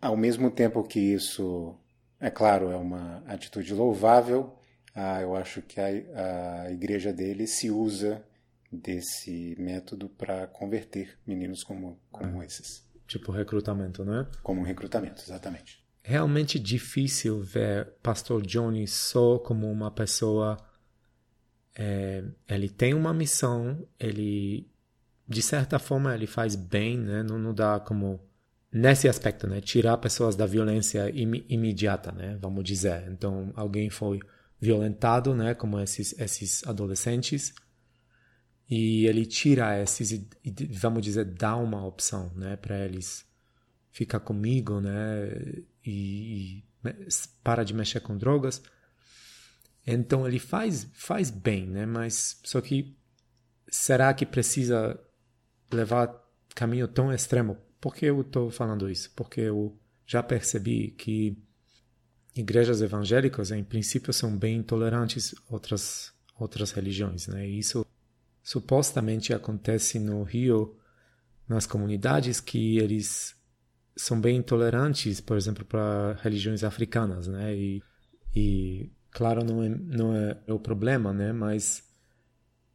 [0.00, 1.78] ao mesmo tempo que isso,
[2.18, 4.58] é claro, é uma atitude louvável,
[4.96, 8.24] uh, eu acho que a, a igreja dele se usa
[8.70, 12.88] desse método para converter meninos como, como esses.
[13.06, 14.28] Tipo recrutamento, não é?
[14.42, 20.56] Como recrutamento, exatamente realmente difícil ver Pastor Johnny só como uma pessoa.
[21.74, 24.68] É, ele tem uma missão, ele
[25.28, 27.22] de certa forma ele faz bem, né?
[27.22, 28.20] Não, não dá como
[28.72, 29.60] nesse aspecto, né?
[29.60, 32.36] Tirar pessoas da violência im imediata, né?
[32.40, 33.08] Vamos dizer.
[33.10, 34.20] Então alguém foi
[34.60, 35.54] violentado, né?
[35.54, 37.54] Como esses esses adolescentes
[38.70, 40.28] e ele tira esses e,
[40.70, 42.56] vamos dizer dá uma opção, né?
[42.56, 43.26] Para eles
[43.90, 45.28] ficar comigo, né?
[45.84, 46.64] e, e
[47.42, 48.62] para de mexer com drogas.
[49.86, 51.84] Então ele faz faz bem, né?
[51.84, 52.96] Mas só que
[53.68, 54.98] será que precisa
[55.72, 56.14] levar
[56.54, 57.56] caminho tão extremo?
[57.80, 59.10] Por que eu estou falando isso?
[59.16, 61.36] Porque eu já percebi que
[62.36, 67.48] igrejas evangélicas, em princípio, são bem intolerantes outras outras religiões, né?
[67.48, 67.84] E isso
[68.42, 70.76] supostamente acontece no Rio
[71.48, 73.34] nas comunidades que eles
[73.96, 77.54] são bem intolerantes, por exemplo, para religiões africanas, né?
[77.54, 77.82] E,
[78.34, 81.32] e claro, não é, não é o problema, né?
[81.32, 81.82] Mas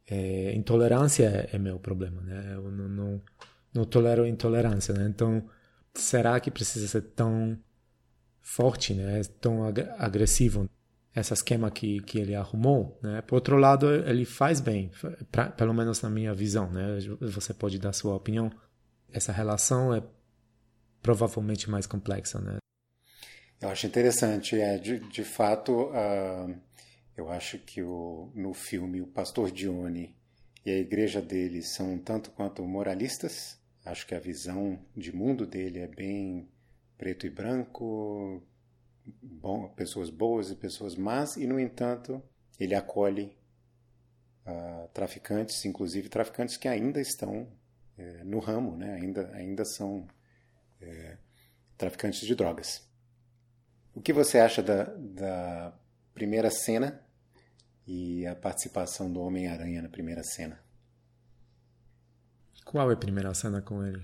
[0.06, 2.52] é, intolerância é, é, meu problema, né?
[2.54, 3.22] Eu não, não,
[3.74, 5.06] não tolero intolerância, né?
[5.08, 5.48] Então,
[5.94, 7.58] será que precisa ser tão
[8.40, 9.22] forte, né?
[9.40, 9.64] Tão
[9.98, 10.68] agressivo
[11.20, 13.22] esse esquema que, que ele arrumou, né?
[13.22, 14.90] Por outro lado, ele faz bem,
[15.32, 16.98] pra, pelo menos na minha visão, né?
[17.20, 18.50] Você pode dar sua opinião.
[19.10, 20.02] Essa relação é
[21.00, 22.58] provavelmente mais complexa, né?
[23.60, 26.54] Eu acho interessante, é de, de fato, uh,
[27.16, 30.14] eu acho que o, no filme o pastor Dione
[30.66, 33.58] e a igreja dele são tanto quanto moralistas.
[33.86, 36.46] Acho que a visão de mundo dele é bem
[36.98, 38.42] preto e branco,
[39.22, 42.22] bom, pessoas boas e pessoas más, e no entanto
[42.58, 43.36] ele acolhe
[44.46, 48.94] uh, traficantes, inclusive traficantes que ainda estão uh, no ramo, né?
[48.94, 50.06] ainda, ainda são
[50.80, 51.16] é,
[51.76, 52.86] traficantes de drogas.
[53.94, 55.72] O que você acha da, da
[56.12, 57.00] primeira cena
[57.86, 60.60] e a participação do Homem-Aranha na primeira cena?
[62.64, 64.02] Qual é a primeira cena com ele?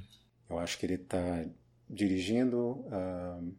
[0.48, 1.44] Eu acho que ele está
[1.90, 3.54] dirigindo uh,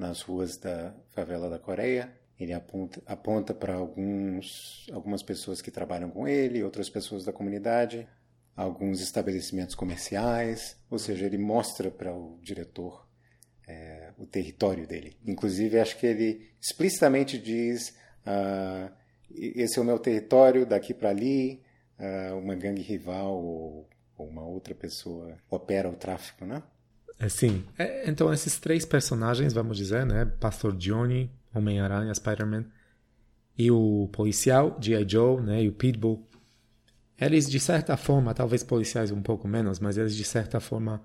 [0.00, 2.10] nas ruas da favela da Coreia.
[2.38, 8.08] Ele aponta, aponta para alguns, algumas pessoas que trabalham com ele, outras pessoas da comunidade,
[8.56, 13.06] alguns estabelecimentos comerciais, ou seja, ele mostra para o diretor
[13.68, 15.18] é, o território dele.
[15.26, 18.90] Inclusive, acho que ele explicitamente diz: ah,
[19.30, 21.62] esse é o meu território, daqui para ali,
[21.98, 23.86] ah, uma gangue rival ou,
[24.16, 26.62] ou, uma outra pessoa opera o tráfico, né?
[27.20, 27.62] É, sim.
[27.78, 30.24] É, então, esses três personagens, vamos dizer, né?
[30.24, 32.64] Pastor Johnny, Homem-Aranha, Spider-Man,
[33.58, 35.06] e o policial, G.I.
[35.06, 35.62] Joe, né?
[35.62, 36.26] E o Pitbull.
[37.20, 41.02] Eles, de certa forma, talvez policiais um pouco menos, mas eles, de certa forma,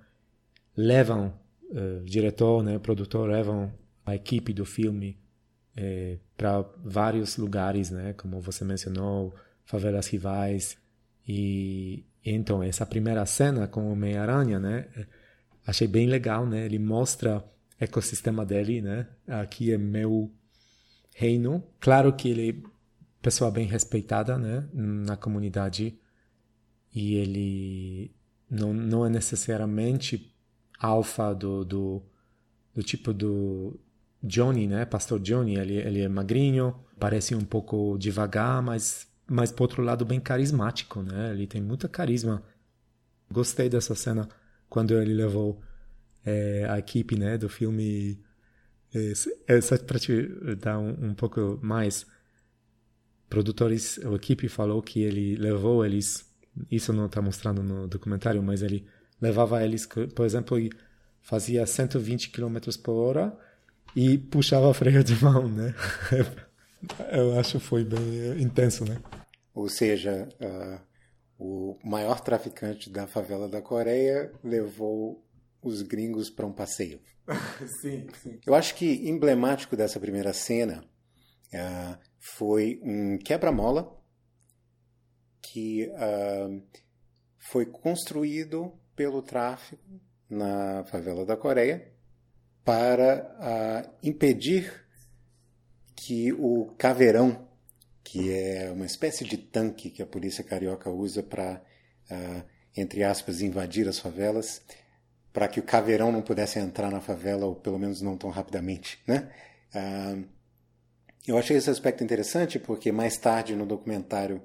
[0.75, 1.34] levam
[1.69, 3.73] uh, diretor, né, produtor levam
[4.06, 5.17] a equipe do filme
[5.75, 9.34] é, para vários lugares, né, como você mencionou,
[9.65, 10.78] favelas rivais
[11.28, 14.88] e, então essa primeira cena com o Homem-Aranha, né,
[15.65, 17.43] achei bem legal, né, ele mostra o
[17.84, 20.32] ecossistema dele, né, aqui é meu
[21.13, 22.69] reino, claro que ele é
[23.21, 25.97] pessoa bem respeitada, né, na comunidade
[26.93, 28.15] e ele
[28.49, 30.34] não, não é necessariamente
[30.80, 32.04] alfa do, do,
[32.73, 33.80] do tipo do
[34.23, 34.86] Johnny, né?
[34.86, 40.06] Pastor Johnny, ele, ele é magrinho, parece um pouco devagar, mas, mas por outro lado
[40.06, 41.32] bem carismático, né?
[41.32, 42.43] Ele tem muita carisma.
[43.32, 44.28] Gostei dessa cena
[44.76, 45.62] quando ele levou
[46.26, 48.20] é, a equipe, né, do filme.
[48.94, 49.14] É,
[49.56, 50.28] é só para te
[50.60, 52.06] dar um, um pouco mais.
[53.30, 56.30] Produtores, a equipe falou que ele levou eles.
[56.70, 58.86] Isso não está mostrando no documentário, mas ele
[59.22, 60.70] levava eles, por exemplo, e
[61.22, 63.38] fazia 120 km por hora
[63.96, 65.74] e puxava freio de mão, né?
[67.14, 68.98] Eu acho que foi bem intenso, né?
[69.54, 70.80] Ou seja, uh,
[71.38, 75.24] o maior traficante da favela da Coreia levou
[75.62, 77.02] os gringos para um passeio.
[77.82, 78.39] sim, sim.
[78.45, 80.84] Eu acho que emblemático dessa primeira cena
[81.54, 83.95] uh, foi um quebra-mola
[85.41, 86.63] que uh,
[87.38, 89.84] foi construído pelo tráfico
[90.30, 91.91] na favela da Coreia
[92.63, 94.86] para uh, impedir
[95.95, 97.44] que o caveirão,
[98.06, 101.60] que é uma espécie de tanque que a polícia carioca usa para,
[102.12, 102.44] uh,
[102.78, 104.62] entre aspas, invadir as favelas,
[105.34, 109.02] para que o caveirão não pudesse entrar na favela, ou pelo menos não tão rapidamente.
[109.08, 109.30] Né?
[109.74, 110.24] Uh,
[111.28, 114.41] eu achei esse aspecto interessante porque mais tarde no documentário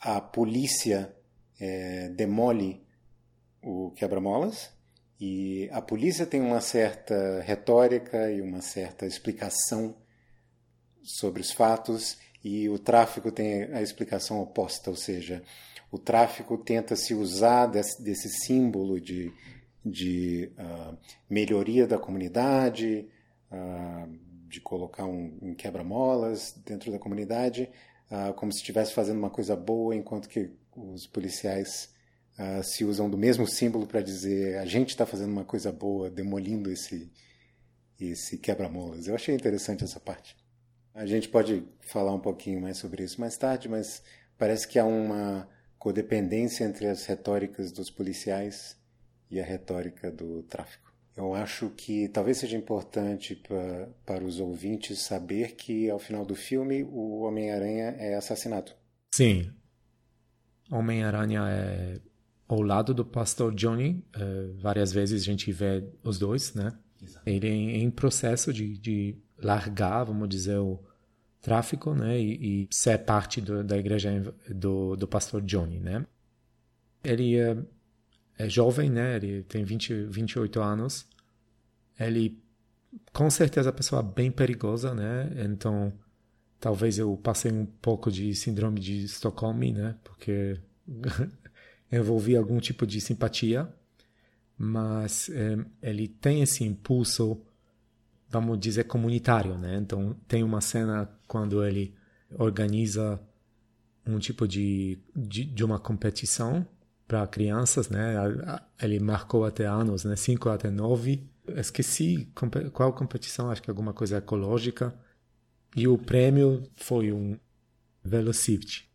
[0.00, 1.14] a polícia
[1.60, 2.82] é, demole
[3.62, 4.70] o quebra-molas
[5.20, 9.94] e a polícia tem uma certa retórica e uma certa explicação
[11.02, 15.42] sobre os fatos e o tráfico tem a explicação oposta, ou seja,
[15.90, 19.32] o tráfico tenta se usar desse, desse símbolo de,
[19.84, 20.96] de uh,
[21.28, 23.08] melhoria da comunidade,
[23.50, 27.68] uh, de colocar um, um quebra-molas dentro da comunidade,
[28.10, 31.98] uh, como se estivesse fazendo uma coisa boa, enquanto que os policiais
[32.62, 36.70] se usam do mesmo símbolo para dizer a gente está fazendo uma coisa boa, demolindo
[36.70, 37.12] esse,
[38.00, 39.06] esse quebra-molas.
[39.06, 40.39] Eu achei interessante essa parte.
[40.94, 44.02] A gente pode falar um pouquinho mais sobre isso mais tarde, mas
[44.36, 45.48] parece que há uma
[45.78, 48.76] codependência entre as retóricas dos policiais
[49.30, 50.90] e a retórica do tráfico.
[51.16, 56.34] Eu acho que talvez seja importante pra, para os ouvintes saber que ao final do
[56.34, 58.72] filme o Homem-Aranha é assassinado.
[59.14, 59.52] Sim,
[60.70, 62.00] Homem-Aranha é
[62.46, 64.04] ao lado do pastor Johnny.
[64.16, 66.72] Uh, várias vezes a gente vê os dois, né?
[67.02, 67.28] Exato.
[67.28, 70.78] Ele é em processo de, de largar, vamos dizer, o
[71.40, 72.18] tráfico, né?
[72.20, 74.10] E, e ser parte do, da igreja
[74.48, 76.06] do, do pastor Johnny, né?
[77.02, 77.56] Ele é,
[78.38, 79.16] é jovem, né?
[79.16, 81.06] Ele tem 20, 28 anos.
[81.98, 82.38] Ele,
[83.12, 85.30] com certeza, é uma pessoa bem perigosa, né?
[85.44, 85.92] Então
[86.60, 89.96] talvez eu passei um pouco de síndrome de Estocolmo, né?
[90.04, 90.60] Porque
[91.90, 93.68] envolvi algum tipo de simpatia,
[94.56, 97.40] mas é, ele tem esse impulso,
[98.30, 99.76] vamos dizer, comunitário, né?
[99.76, 101.94] Então tem uma cena quando ele
[102.38, 103.20] organiza
[104.06, 106.66] um tipo de, de, de uma competição
[107.06, 108.14] para crianças, né?
[108.80, 110.14] Ele marcou até anos, né?
[110.14, 111.28] Cinco até nove.
[111.56, 112.28] Esqueci
[112.72, 114.94] qual competição, acho que alguma coisa ecológica
[115.74, 117.36] e o prêmio foi um
[118.02, 118.88] Velocity.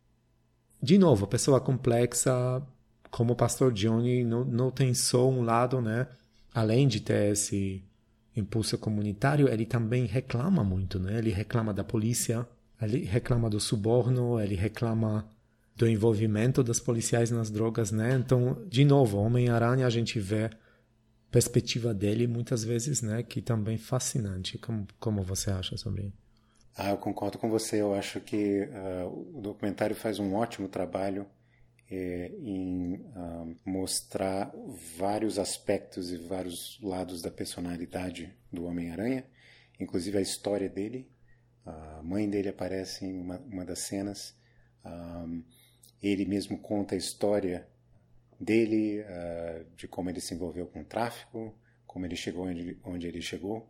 [0.81, 2.61] De novo, pessoa complexa,
[3.11, 6.07] como o pastor Johnny, não, não tem só um lado, né?
[6.53, 7.83] Além de ter esse
[8.35, 11.17] impulso comunitário, ele também reclama muito, né?
[11.17, 12.47] Ele reclama da polícia,
[12.81, 15.27] ele reclama do suborno, ele reclama
[15.75, 18.15] do envolvimento dos policiais nas drogas, né?
[18.15, 20.49] Então, de novo, Homem-Aranha a gente vê
[21.29, 24.57] perspectiva dele muitas vezes, né, que também fascinante.
[24.57, 26.13] Como, como você acha sobre?
[26.77, 27.81] Ah, eu concordo com você.
[27.81, 31.25] Eu acho que uh, o documentário faz um ótimo trabalho
[31.89, 34.51] é, em uh, mostrar
[34.97, 39.25] vários aspectos e vários lados da personalidade do Homem-Aranha,
[39.79, 41.07] inclusive a história dele.
[41.65, 44.35] A mãe dele aparece em uma, uma das cenas.
[44.83, 45.43] Um,
[46.01, 47.67] ele mesmo conta a história
[48.39, 53.07] dele, uh, de como ele se envolveu com o tráfico, como ele chegou onde, onde
[53.07, 53.69] ele chegou.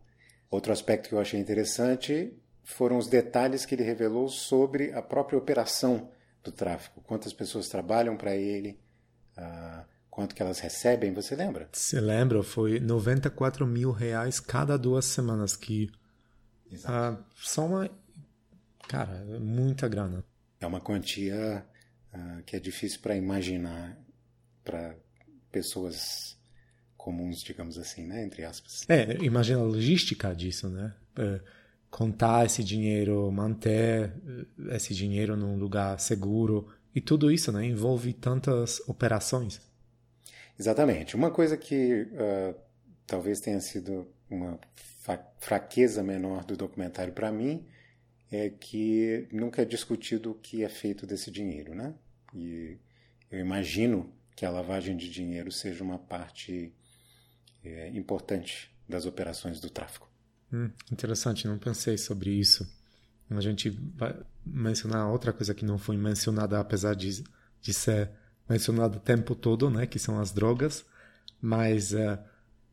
[0.50, 5.38] Outro aspecto que eu achei interessante foram os detalhes que ele revelou sobre a própria
[5.38, 6.10] operação
[6.46, 7.02] do tráfico.
[7.02, 8.80] Quantas pessoas trabalham para ele,
[9.38, 11.68] uh, quanto que elas recebem, você lembra?
[11.74, 15.92] Se lembra, foi 94 mil reais cada duas semanas que...
[16.72, 17.90] Uh, só uma...
[18.88, 20.24] Cara, muita grana.
[20.60, 21.66] É uma quantia
[22.14, 23.98] uh, que é difícil para imaginar
[24.64, 24.96] para
[25.52, 26.38] pessoas
[26.96, 28.24] comuns, digamos assim, né?
[28.24, 28.86] Entre aspas.
[28.90, 30.94] É, imagina a logística disso, né?
[31.18, 31.40] É,
[31.96, 37.66] contar esse dinheiro, manter eh, esse dinheiro num lugar seguro e tudo isso, né?
[37.66, 39.62] Envolve tantas operações.
[40.60, 41.16] Exatamente.
[41.16, 42.54] Uma coisa que uh,
[43.08, 44.60] talvez tenha sido uma
[45.40, 47.66] fraqueza menor do documentário para mim
[48.30, 51.94] é que nunca é discutido o que é feito desse dinheiro, né?
[52.34, 52.78] E
[53.32, 56.74] eu imagino que a lavagem de dinheiro seja uma parte
[57.64, 60.14] é, importante das operações do tráfico.
[60.52, 62.68] Hum, interessante, não pensei sobre isso.
[63.30, 67.24] A gente vai mencionar outra coisa que não foi mencionada, apesar de,
[67.62, 68.12] de ser
[68.48, 70.86] mencionada o tempo todo, né, que são as drogas,
[71.42, 72.20] mas uh,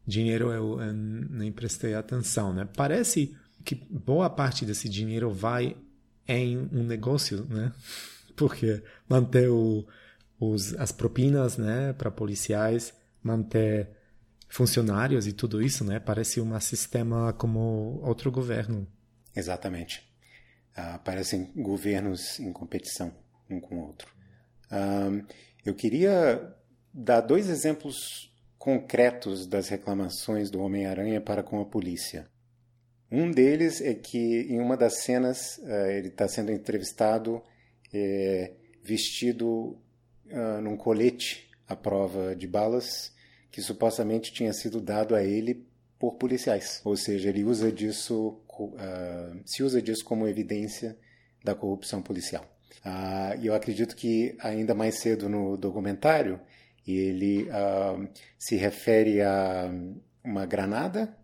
[0.07, 2.69] dinheiro eu, eu nem prestei atenção, né?
[2.77, 5.77] Parece que boa parte desse dinheiro vai
[6.29, 7.73] em um negócio, né?
[8.37, 9.87] Porque manter o,
[10.39, 13.89] os, as propinas, né, para policiais, manter
[14.53, 15.99] funcionários e tudo isso, né?
[15.99, 18.87] Parece um sistema como outro governo.
[19.35, 20.07] Exatamente.
[20.77, 23.15] Uh, parecem governos em competição
[23.49, 24.13] um com o outro.
[24.71, 25.27] Uh,
[25.65, 26.55] eu queria
[26.93, 32.29] dar dois exemplos concretos das reclamações do Homem-Aranha para com a polícia.
[33.11, 37.43] Um deles é que em uma das cenas uh, ele está sendo entrevistado
[37.91, 39.79] é, vestido
[40.63, 43.13] num colete à prova de balas
[43.53, 45.67] que supostamente tinha sido dado a ele
[45.99, 46.81] por policiais.
[46.85, 50.99] Ou seja, ele usa disso, uh, se usa disso como evidência
[51.45, 52.45] da corrupção policial.
[52.85, 56.41] Uh, e eu acredito que ainda mais cedo no documentário
[56.85, 59.71] ele uh, se refere a
[60.25, 61.17] uma granada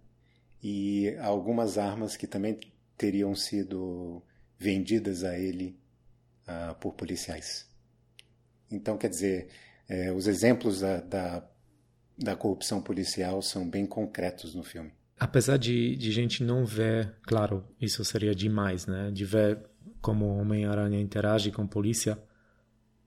[0.62, 2.60] e a algumas armas que também
[2.96, 4.22] teriam sido
[4.58, 5.78] vendidas a ele
[6.80, 7.68] por policiais.
[8.70, 9.48] Então, quer dizer,
[9.88, 11.48] eh, os exemplos da, da
[12.18, 14.90] da corrupção policial são bem concretos no filme.
[15.18, 19.10] Apesar de, de gente não ver, claro, isso seria demais, né?
[19.10, 19.58] De ver
[20.00, 22.18] como o Homem-Aranha interage com a polícia,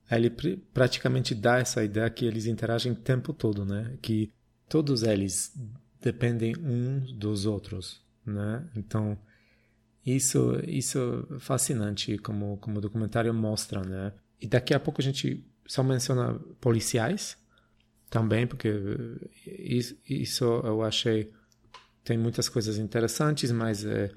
[0.09, 3.97] ele pr praticamente dá essa ideia que eles interagem o tempo todo, né?
[4.01, 4.31] Que
[4.67, 5.53] todos eles
[6.01, 8.65] dependem uns dos outros, né?
[8.75, 9.17] Então,
[10.05, 14.13] isso isso é fascinante como como o documentário mostra, né?
[14.39, 17.37] E daqui a pouco a gente só menciona policiais,
[18.11, 18.69] também, porque
[20.05, 21.31] isso, eu achei
[22.03, 24.11] tem muitas coisas interessantes, mas é,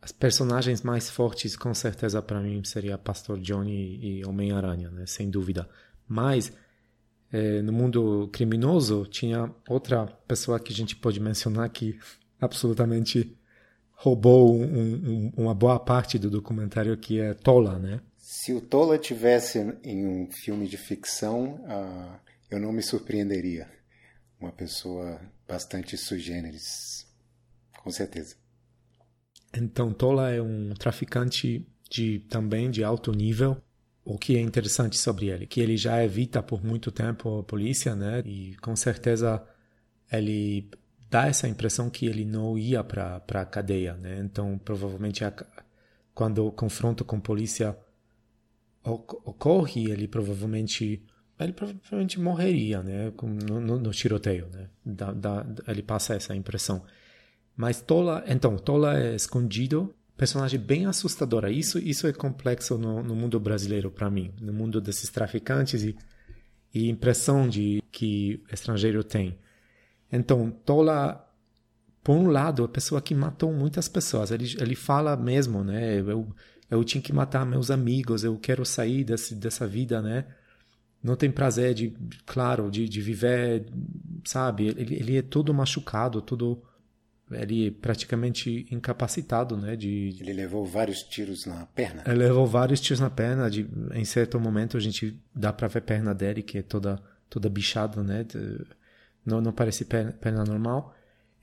[0.00, 5.04] as personagens mais fortes, com certeza, para mim, seria Pastor Johnny e Homem-Aranha, né?
[5.06, 5.68] sem dúvida.
[6.06, 6.52] Mas
[7.32, 11.98] é, no mundo criminoso tinha outra pessoa que a gente pode mencionar que
[12.40, 13.36] absolutamente
[13.90, 18.00] roubou um, um, uma boa parte do documentário, que é Tola, né?
[18.16, 23.68] Se o Tola tivesse em um filme de ficção, uh, eu não me surpreenderia.
[24.40, 27.06] Uma pessoa bastante sui generis,
[27.82, 28.36] com certeza.
[29.56, 33.56] Então, Tola é um traficante de também de alto nível.
[34.04, 37.96] O que é interessante sobre ele, que ele já evita por muito tempo a polícia,
[37.96, 38.22] né?
[38.26, 39.42] E com certeza
[40.12, 40.68] ele
[41.08, 44.20] dá essa impressão que ele não ia para a cadeia, né?
[44.20, 45.22] Então, provavelmente
[46.14, 47.78] quando o confronto com a polícia
[48.82, 51.02] ocorre, ele provavelmente
[51.38, 56.84] ele provavelmente morreria, né, no, no, no tiroteio, né, da, da, ele passa essa impressão.
[57.56, 61.50] Mas Tola, então, Tola é escondido, personagem bem assustadora.
[61.50, 65.96] Isso, isso é complexo no, no mundo brasileiro para mim, no mundo desses traficantes e,
[66.72, 69.38] e impressão de que estrangeiro tem.
[70.10, 71.28] Então, Tola,
[72.02, 74.30] por um lado, é a pessoa que matou muitas pessoas.
[74.30, 76.28] Ele, ele fala mesmo, né, eu,
[76.70, 80.26] eu tinha que matar meus amigos, eu quero sair desse, dessa vida, né,
[81.04, 81.94] não tem prazer de,
[82.24, 83.66] claro, de, de viver,
[84.24, 84.68] sabe?
[84.68, 86.62] Ele, ele é todo machucado, todo
[87.30, 89.76] ele é praticamente incapacitado, né?
[89.76, 92.02] De, ele levou vários tiros na perna.
[92.06, 93.50] Ele levou vários tiros na perna.
[93.50, 97.02] De, em certo momento a gente dá para ver a perna dele que é toda
[97.28, 98.24] toda bichada, né?
[98.24, 98.64] De,
[99.26, 100.94] não não parece perna, perna normal.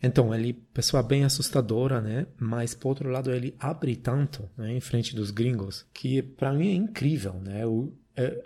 [0.01, 2.25] Então ele pessoa bem assustadora, né?
[2.39, 4.73] Mas por outro lado ele abre tanto, né?
[4.73, 7.65] Em frente dos gringos que para mim é incrível, né?
[7.65, 8.00] O, é,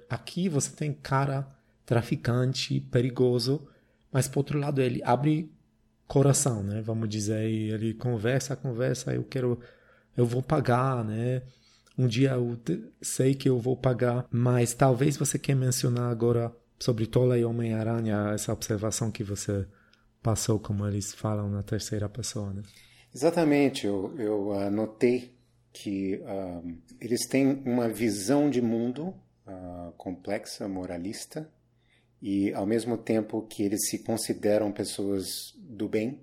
[0.09, 1.47] aqui você tem cara
[1.85, 3.67] traficante, perigoso,
[4.11, 5.51] mas por outro lado ele abre
[6.07, 6.81] coração, né?
[6.81, 9.59] Vamos dizer, ele conversa, conversa, eu quero,
[10.15, 11.41] eu vou pagar, né?
[11.97, 12.59] Um dia eu
[13.01, 18.31] sei que eu vou pagar, mas talvez você quer mencionar agora sobre Tola e Homem-Aranha,
[18.33, 19.65] essa observação que você
[20.21, 22.63] passou, como eles falam na terceira pessoa, né?
[23.13, 25.33] Exatamente, eu, eu uh, notei
[25.71, 29.13] que uh, eles têm uma visão de mundo
[29.47, 31.49] uh, complexa, moralista,
[32.21, 36.21] e ao mesmo tempo que eles se consideram pessoas do bem,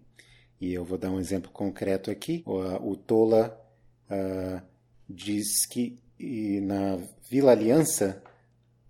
[0.60, 3.60] e eu vou dar um exemplo concreto aqui, o, o Tola
[4.10, 4.62] uh,
[5.08, 6.00] diz que
[6.62, 6.96] na
[7.28, 8.22] Vila Aliança,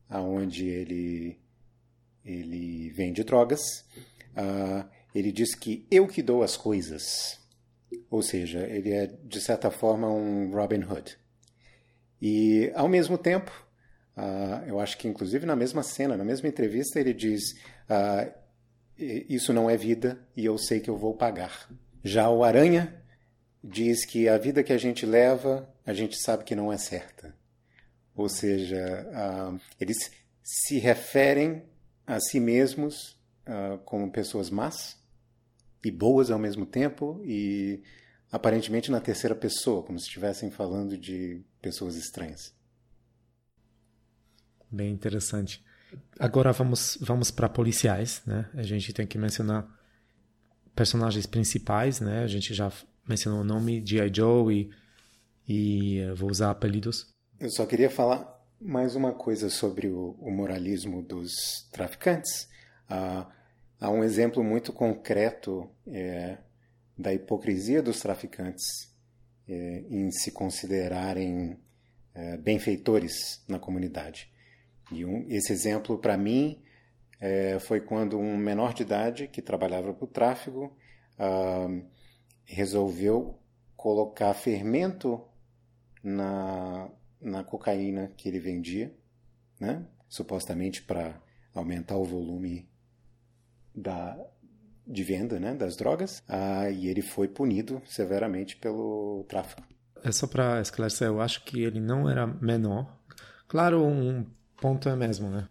[0.09, 1.39] aonde ele
[2.25, 3.61] ele vende drogas,
[4.37, 7.41] uh, ele diz que eu que dou as coisas,
[8.11, 11.19] ou seja, ele é de certa forma um Robin Hood.
[12.21, 13.51] E ao mesmo tempo
[14.17, 17.55] Uh, eu acho que, inclusive, na mesma cena, na mesma entrevista, ele diz:
[17.89, 18.33] uh,
[18.99, 21.71] Isso não é vida e eu sei que eu vou pagar.
[22.05, 23.03] Já o Aranha
[23.63, 27.35] diz que a vida que a gente leva, a gente sabe que não é certa.
[28.15, 30.11] Ou seja, uh, eles
[30.43, 31.65] se referem
[32.07, 33.21] a si mesmos
[33.85, 34.97] como pessoas más
[35.85, 37.83] e boas ao mesmo tempo e
[38.31, 42.55] aparentemente na terceira pessoa, como se estivessem falando de pessoas estranhas
[44.73, 45.63] bem interessante.
[46.19, 48.49] Agora vamos vamos para policiais, né?
[48.55, 49.67] A gente tem que mencionar
[50.75, 52.23] personagens principais, né?
[52.23, 52.73] A gente já
[53.07, 54.11] mencionou o nome G.I.
[54.15, 54.71] Joe
[55.47, 57.09] e, e uh, vou usar apelidos.
[57.39, 62.49] Eu só queria falar mais uma coisa sobre o, o moralismo dos traficantes.
[62.89, 63.27] Uh,
[63.81, 66.39] há um exemplo muito concreto é,
[66.97, 68.93] da hipocrisia dos traficantes
[69.49, 71.59] é, em se considerarem
[72.15, 74.32] é, benfeitores na comunidade.
[74.93, 76.63] E um, esse exemplo, para mim,
[77.21, 80.77] é, foi quando um menor de idade que trabalhava para o tráfego
[81.19, 81.69] ah,
[82.45, 83.39] resolveu
[83.77, 85.21] colocar fermento
[86.03, 86.91] na,
[87.21, 88.93] na cocaína que ele vendia,
[89.61, 89.87] né?
[90.09, 91.21] supostamente para
[91.55, 92.69] aumentar o volume
[93.75, 94.19] da,
[94.87, 99.63] de venda né, das drogas, ah, e ele foi punido severamente pelo tráfico.
[100.03, 102.99] É só para esclarecer, eu acho que ele não era menor.
[103.47, 104.27] Claro, um
[104.63, 105.49] ponto é mesmo, né?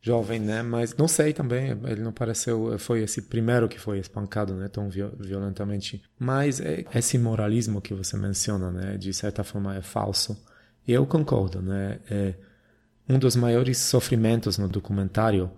[0.00, 0.62] Jovem, né?
[0.62, 4.68] Mas não sei também, ele não pareceu, foi esse primeiro que foi espancado, né?
[4.68, 6.02] Tão violentamente.
[6.18, 8.96] Mas é esse moralismo que você menciona, né?
[8.96, 10.42] De certa forma é falso.
[10.86, 12.00] E eu concordo, né?
[12.10, 12.34] É,
[13.08, 15.50] um dos maiores sofrimentos no documentário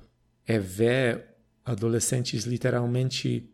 [0.47, 1.25] é ver
[1.65, 3.53] adolescentes literalmente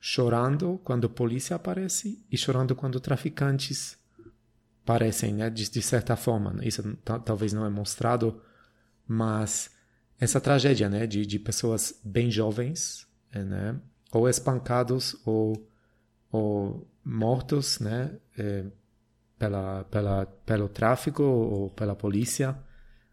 [0.00, 3.96] chorando quando a polícia aparece e chorando quando traficantes
[4.84, 5.50] aparecem, né?
[5.50, 6.56] De, de certa forma.
[6.62, 6.82] Isso
[7.24, 8.40] talvez não é mostrado
[9.06, 9.70] mas
[10.20, 13.78] essa tragédia, né, de, de pessoas bem jovens, né,
[14.12, 15.68] ou espancados ou,
[16.30, 18.64] ou mortos, né, é,
[19.38, 22.56] pela, pela, pelo tráfico ou pela polícia.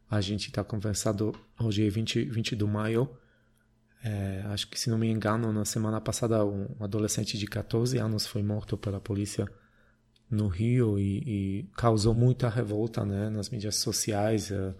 [0.10, 3.10] A gente está conversando hoje é 20, 20 de maio.
[4.04, 8.28] É, acho que, se não me engano, na semana passada, um adolescente de 14 anos
[8.28, 9.48] foi morto pela polícia
[10.30, 14.52] no Rio e, e causou muita revolta né, nas mídias sociais.
[14.52, 14.74] É,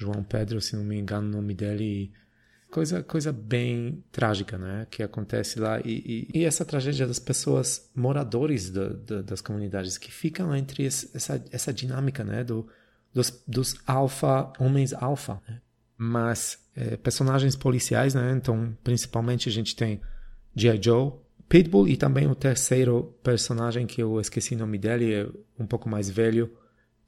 [0.00, 2.10] João Pedro, se não me engano o nome dele.
[2.70, 4.86] Coisa, coisa bem trágica, né?
[4.90, 5.78] Que acontece lá.
[5.80, 10.86] E, e, e essa tragédia das pessoas, moradores do, do, das comunidades, que ficam entre
[10.86, 12.42] essa, essa dinâmica, né?
[12.42, 12.66] Do,
[13.12, 15.42] dos, dos alfa, homens alfa.
[15.46, 15.60] Né?
[15.98, 18.32] Mas é, personagens policiais, né?
[18.34, 20.00] Então, principalmente a gente tem
[20.54, 20.80] G.I.
[20.82, 21.12] Joe,
[21.46, 25.28] Pitbull e também o terceiro personagem que eu esqueci o nome dele, é
[25.58, 26.56] um pouco mais velho,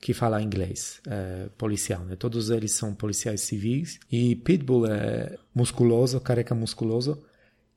[0.03, 2.17] que fala inglês, é, policial, né?
[2.17, 7.23] Todos eles são policiais civis e Pitbull é musculoso, careca musculoso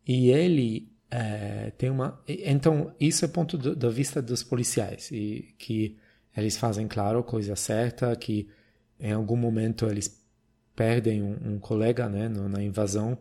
[0.07, 5.95] e ele é, tem uma, então isso é ponto da vista dos policiais e que
[6.35, 8.49] eles fazem claro coisa certa, que
[8.99, 10.19] em algum momento eles
[10.75, 13.19] perdem um, um colega, né, na invasão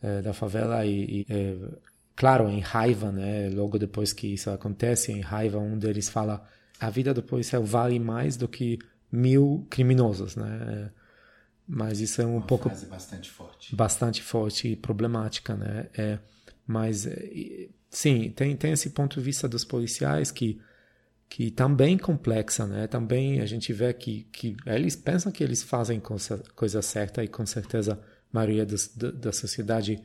[0.00, 1.54] é, da favela e, e é,
[2.16, 6.42] claro em raiva, né, logo depois que isso acontece, em raiva um deles fala
[6.80, 8.78] a vida do policial vale mais do que
[9.10, 10.90] mil criminosos, né?
[11.68, 13.76] mas isso é um Uma pouco bastante forte.
[13.76, 15.88] bastante forte e problemática, né?
[15.96, 16.18] É,
[16.66, 20.58] mas é, sim, tem tem esse ponto de vista dos policiais que
[21.28, 22.86] que também complexa, né?
[22.86, 27.28] Também a gente vê que que eles pensam que eles fazem coisa, coisa certa e
[27.28, 27.98] com certeza a
[28.32, 30.02] maioria dos, da, da sociedade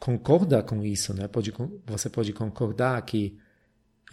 [0.00, 1.28] concorda com isso, né?
[1.28, 1.52] Pode
[1.86, 3.38] você pode concordar que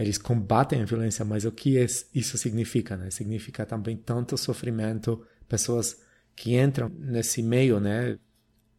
[0.01, 1.77] eles combatem a violência, mas o que
[2.13, 3.09] isso significa, né?
[3.11, 6.01] Significa também tanto sofrimento, pessoas
[6.35, 8.13] que entram nesse meio, né?
[8.13, 8.19] O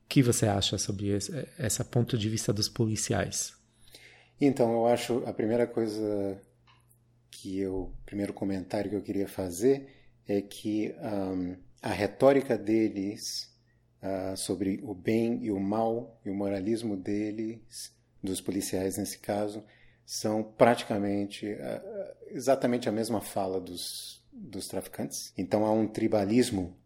[0.09, 3.55] que você acha sobre esse, esse ponto de vista dos policiais?
[4.41, 6.41] Então, eu acho a primeira coisa
[7.31, 9.89] que eu, primeiro comentário que eu queria fazer
[10.27, 13.53] é que um, a retórica deles
[14.03, 17.93] uh, sobre o bem e o mal e o moralismo deles,
[18.23, 19.65] dos policiais nesse caso,
[20.13, 25.33] são praticamente uh, exatamente a mesma fala dos, dos traficantes.
[25.39, 26.77] Então há um tribalismo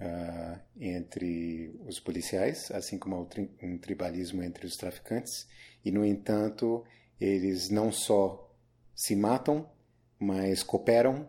[0.00, 5.46] uh, entre os policiais, assim como há um tribalismo entre os traficantes,
[5.84, 6.84] e no entanto
[7.20, 8.52] eles não só
[8.92, 9.70] se matam,
[10.18, 11.28] mas cooperam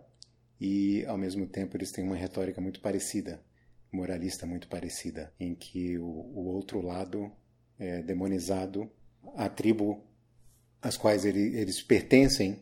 [0.59, 3.39] e ao mesmo tempo eles têm uma retórica muito parecida
[3.91, 7.31] moralista muito parecida, em que o, o outro lado
[7.77, 8.91] é demonizado,
[9.35, 10.03] a tribo
[10.83, 12.61] às quais ele, eles pertencem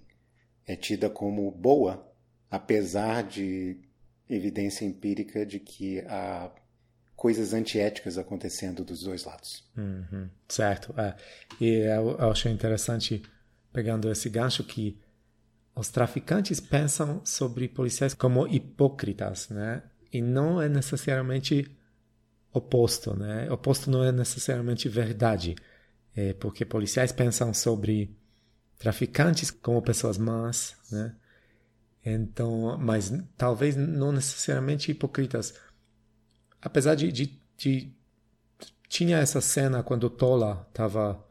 [0.65, 2.07] é tida como boa,
[2.49, 3.77] apesar de
[4.29, 6.51] evidência empírica de que há
[7.15, 9.69] coisas antiéticas acontecendo dos dois lados.
[9.75, 10.93] Uhum, certo.
[10.97, 11.15] É.
[11.59, 13.21] E eu, eu achei interessante,
[13.73, 14.97] pegando esse gancho, que
[15.75, 19.83] os traficantes pensam sobre policiais como hipócritas, né?
[20.11, 21.71] e não é necessariamente
[22.53, 23.49] oposto, né?
[23.49, 25.55] Oposto não é necessariamente verdade,
[26.15, 28.15] é porque policiais pensam sobre
[28.77, 31.15] traficantes como pessoas más, né?
[32.03, 35.53] Então, mas talvez não necessariamente hipocritas.
[36.59, 37.93] Apesar de, de, de
[38.89, 41.23] tinha essa cena quando Tola estava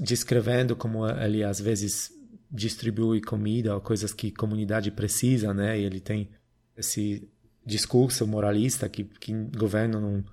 [0.00, 2.10] descrevendo como ele às vezes
[2.50, 5.78] distribui comida ou coisas que comunidade precisa, né?
[5.78, 6.28] E ele tem
[6.76, 7.30] esse
[7.64, 10.24] discurso moralista que, que governo não,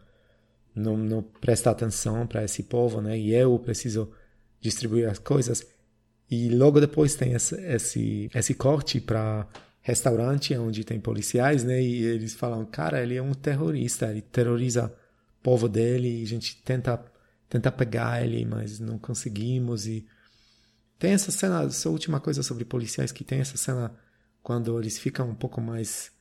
[0.78, 3.17] não, não presta atenção para esse povo, né?
[3.17, 4.11] E eu preciso
[4.59, 5.65] distribuir as coisas.
[6.30, 9.47] E logo depois tem esse, esse, esse corte para
[9.82, 11.82] restaurante onde tem policiais, né?
[11.82, 14.93] E eles falam, cara, ele é um terrorista, ele terroriza
[15.39, 17.03] o povo dele e a gente tenta,
[17.49, 19.88] tenta pegar ele, mas não conseguimos.
[19.88, 20.05] E
[20.99, 23.95] tem essa cena, essa última coisa sobre policiais, que tem essa cena
[24.43, 26.11] quando eles ficam um pouco mais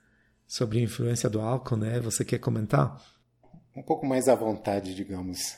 [0.46, 1.98] sobre a influência do álcool, né?
[2.00, 3.02] Você quer comentar?
[3.76, 5.54] Um pouco mais à vontade, digamos.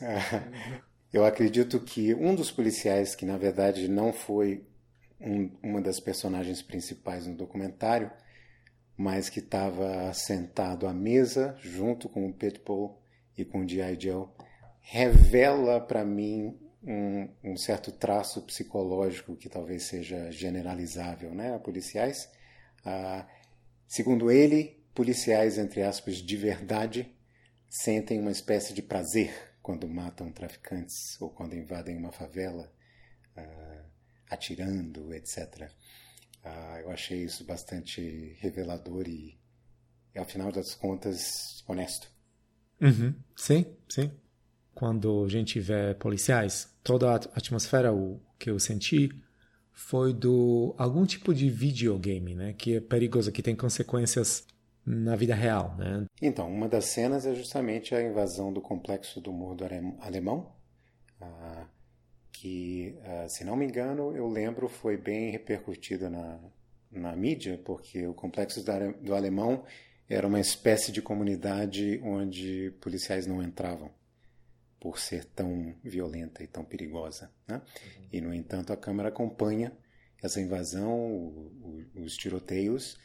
[1.13, 4.67] Eu acredito que um dos policiais, que na verdade não foi
[5.21, 8.11] um, uma das personagens principais no documentário,
[8.97, 13.01] mas que estava sentado à mesa junto com o Pitbull
[13.37, 13.97] e com o G.I.
[14.01, 14.27] Joe,
[14.81, 22.29] revela para mim um, um, certo traço psicológico que talvez seja generalizável né, a policiais.
[22.85, 23.25] Ah,
[23.87, 27.15] segundo ele, policiais, entre aspas, de verdade,
[27.69, 32.73] sentem uma espécie de prazer quando matam traficantes ou quando invadem uma favela,
[33.37, 33.85] uh,
[34.31, 35.39] atirando, etc.
[35.63, 39.39] Uh, ah, eu achei isso bastante revelador e,
[40.17, 42.11] ao final das contas, honesto.
[42.81, 43.15] Uhum.
[43.37, 44.11] Sim, sim.
[44.75, 49.11] Quando a gente vê policiais, toda a atmosfera o que eu senti
[49.73, 54.47] foi do algum tipo de videogame, né, que é perigoso, que tem consequências
[54.89, 56.07] na vida real, né?
[56.23, 59.65] Então, uma das cenas é justamente a invasão do complexo do Muro do
[60.01, 60.51] Alemão,
[61.21, 61.67] ah,
[62.33, 66.41] que, ah, se não me engano, eu lembro foi bem repercutida na,
[66.91, 68.65] na mídia, porque o complexo
[69.03, 69.65] do Alemão
[70.09, 73.91] era uma espécie de comunidade onde policiais não entravam
[74.81, 77.31] por ser tão violenta e tão perigosa.
[77.47, 77.57] Né?
[77.57, 78.09] Uhum.
[78.13, 79.73] E, no entanto, a Câmara acompanha
[80.23, 81.51] essa invasão,
[81.95, 82.97] os tiroteios,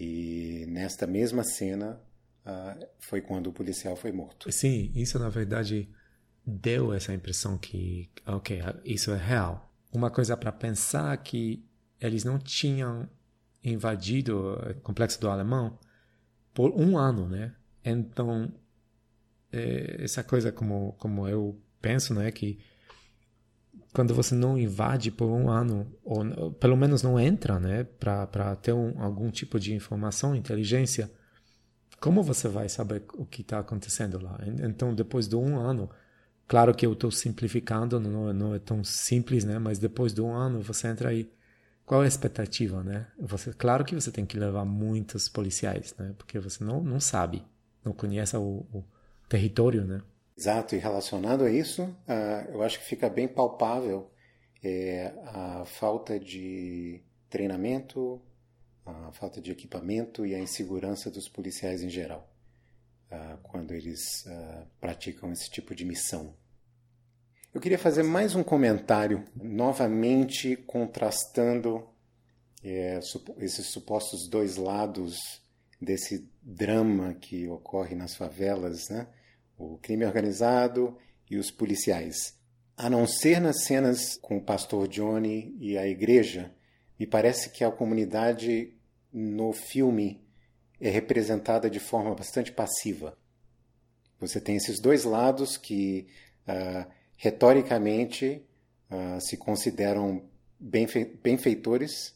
[0.00, 2.00] e nesta mesma cena
[2.46, 4.50] uh, foi quando o policial foi morto.
[4.50, 5.90] Sim, isso na verdade
[6.46, 9.70] deu essa impressão que, ok, isso é real.
[9.92, 11.62] Uma coisa para pensar que
[12.00, 13.06] eles não tinham
[13.62, 15.78] invadido o complexo do Alemão
[16.54, 17.54] por um ano, né?
[17.84, 18.50] Então,
[19.52, 22.58] é, essa coisa como, como eu penso, né, que
[23.92, 28.72] quando você não invade por um ano, ou pelo menos não entra, né, para ter
[28.72, 31.10] um, algum tipo de informação, inteligência,
[32.00, 34.38] como você vai saber o que está acontecendo lá?
[34.62, 35.90] Então, depois de um ano,
[36.46, 40.32] claro que eu estou simplificando, não, não, é tão simples, né, mas depois de um
[40.32, 41.30] ano você entra aí.
[41.84, 43.08] Qual é a expectativa, né?
[43.18, 47.44] Você, claro que você tem que levar muitos policiais, né, porque você não, não sabe
[47.84, 48.84] não conhece o, o
[49.28, 50.02] território, né?
[50.36, 54.10] Exato, e relacionado a isso, uh, eu acho que fica bem palpável
[54.62, 58.20] é, a falta de treinamento,
[58.84, 62.28] a falta de equipamento e a insegurança dos policiais em geral,
[63.10, 66.34] uh, quando eles uh, praticam esse tipo de missão.
[67.52, 71.88] Eu queria fazer mais um comentário, novamente contrastando
[72.62, 73.00] é,
[73.38, 75.42] esses supostos dois lados
[75.80, 79.08] desse drama que ocorre nas favelas, né?
[79.60, 80.96] O crime organizado
[81.30, 82.34] e os policiais.
[82.76, 86.50] A não ser nas cenas com o pastor Johnny e a igreja,
[86.98, 88.72] me parece que a comunidade
[89.12, 90.24] no filme
[90.80, 93.18] é representada de forma bastante passiva.
[94.18, 96.06] Você tem esses dois lados que,
[96.48, 98.42] uh, retoricamente,
[98.90, 100.24] uh, se consideram
[100.58, 102.14] benfeitores,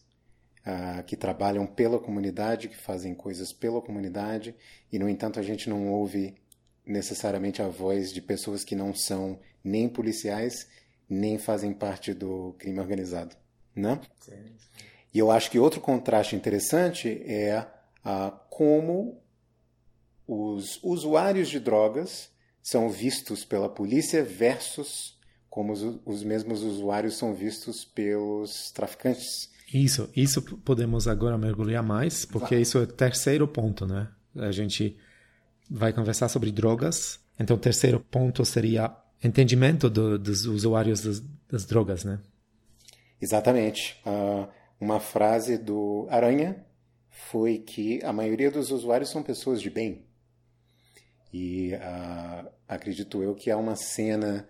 [0.67, 4.55] uh, que trabalham pela comunidade, que fazem coisas pela comunidade,
[4.91, 6.35] e, no entanto, a gente não ouve
[6.87, 10.69] necessariamente a voz de pessoas que não são nem policiais,
[11.09, 13.35] nem fazem parte do crime organizado,
[13.75, 14.01] né?
[14.21, 14.33] Sim.
[15.13, 17.67] E eu acho que outro contraste interessante é
[18.05, 19.23] ah, como
[20.27, 22.31] os usuários de drogas
[22.63, 25.15] são vistos pela polícia versus
[25.55, 29.49] como os, os mesmos usuários são vistos pelos traficantes.
[29.73, 32.63] Isso, isso podemos agora mergulhar mais, porque Vai.
[32.63, 34.09] isso é o terceiro ponto, né?
[34.35, 34.97] A gente
[35.71, 37.21] vai conversar sobre drogas.
[37.39, 42.21] Então, o terceiro ponto seria entendimento do, dos usuários das, das, drogas, né?
[43.21, 44.01] Exatamente.
[44.07, 44.49] Uh,
[44.79, 46.65] uma frase do Aranha
[47.09, 50.05] foi que a maioria dos usuários são pessoas de bem.
[51.33, 54.47] E uh, acredito eu que há uma cena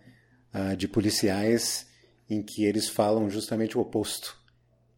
[0.54, 1.86] uh, de policiais
[2.28, 4.36] em que eles falam justamente o oposto.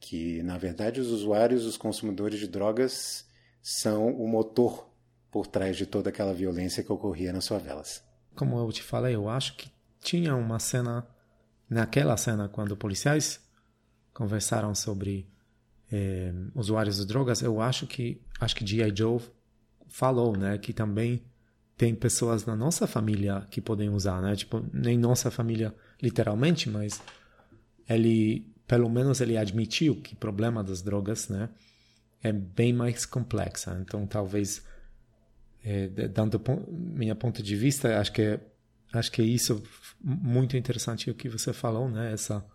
[0.01, 3.27] Que, na verdade, os usuários, os consumidores de drogas,
[3.61, 4.89] são o motor
[5.37, 8.03] por trás de toda aquela violência que ocorria nas favelas.
[8.35, 9.71] Como eu te falei, eu acho que
[10.01, 11.07] tinha uma cena,
[11.69, 13.39] naquela cena, quando policiais
[14.15, 15.29] conversaram sobre
[15.93, 18.97] eh, usuários de drogas, eu acho que acho que G.I.
[18.97, 19.21] Joe
[19.89, 21.23] falou, né, que também
[21.77, 24.35] tem pessoas na nossa família que podem usar, né?
[24.35, 27.03] Tipo, nem nossa família literalmente, mas
[27.87, 31.51] ele, pelo menos ele admitiu que o problema das drogas, né,
[32.23, 33.77] é bem mais complexa.
[33.83, 34.65] Então, talvez
[35.69, 36.41] é, dando
[36.71, 38.39] minha ponto de vista, acho que
[38.93, 39.61] acho que é isso
[40.01, 42.13] muito interessante o que você falou, né?
[42.13, 42.47] Essa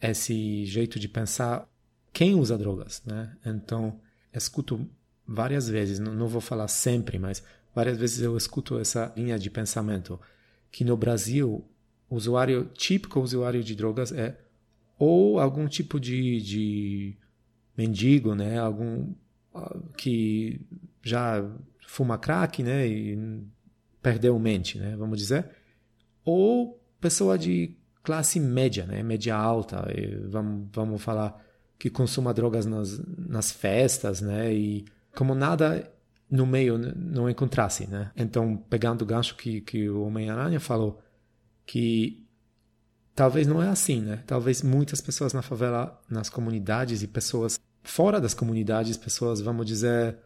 [0.00, 1.68] esse jeito de pensar
[2.12, 3.36] quem usa drogas, né?
[3.44, 4.00] Então,
[4.32, 4.88] escuto
[5.26, 7.42] várias vezes, não, não vou falar sempre, mas
[7.74, 10.20] várias vezes eu escuto essa linha de pensamento
[10.70, 11.64] que no Brasil
[12.08, 14.38] usuário típico usuário de drogas é
[14.98, 17.16] ou algum tipo de, de
[17.76, 18.56] mendigo, né?
[18.58, 19.12] Algum
[19.52, 20.60] ah, que
[21.02, 21.44] já
[21.86, 23.44] fuma crack, né, e
[24.00, 25.48] perdeu mente, né, vamos dizer,
[26.24, 29.84] ou pessoa de classe média, né, média alta,
[30.28, 31.36] vamos, vamos falar
[31.78, 35.92] que consuma drogas nas, nas festas, né, e como nada
[36.30, 38.10] no meio não encontrasse, né.
[38.16, 41.00] Então, pegando o gancho que, que o Homem-Aranha falou,
[41.66, 42.26] que
[43.14, 48.20] talvez não é assim, né, talvez muitas pessoas na favela, nas comunidades e pessoas fora
[48.20, 50.16] das comunidades, pessoas, vamos dizer,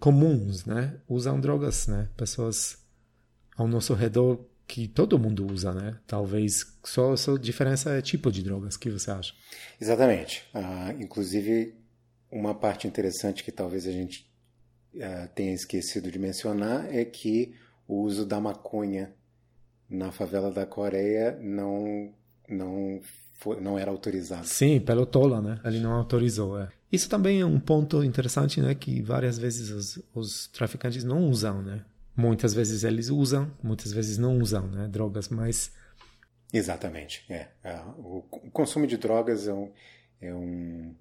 [0.00, 0.96] comuns, né?
[1.08, 2.08] Usam drogas, né?
[2.16, 2.78] Pessoas
[3.56, 5.98] ao nosso redor que todo mundo usa, né?
[6.06, 8.74] Talvez só, só a diferença é tipo de drogas.
[8.74, 9.34] O que você acha?
[9.80, 10.44] Exatamente.
[10.54, 11.74] Uh, inclusive,
[12.30, 14.30] uma parte interessante que talvez a gente
[14.94, 17.54] uh, tenha esquecido de mencionar é que
[17.86, 19.12] o uso da maconha
[19.88, 22.14] na favela da Coreia não
[22.48, 23.00] não
[23.34, 24.46] foi, não era autorizado.
[24.46, 25.60] Sim, pelo Tola, né?
[25.64, 26.60] Ele não autorizou.
[26.60, 26.68] É.
[26.90, 28.74] Isso também é um ponto interessante, né?
[28.74, 31.84] Que várias vezes os, os traficantes não usam, né?
[32.16, 34.88] Muitas vezes eles usam, muitas vezes não usam, né?
[34.88, 35.72] Drogas, mas...
[36.52, 37.48] Exatamente, é.
[37.62, 38.22] é o
[38.52, 39.70] consumo de drogas é um,
[40.20, 40.92] é um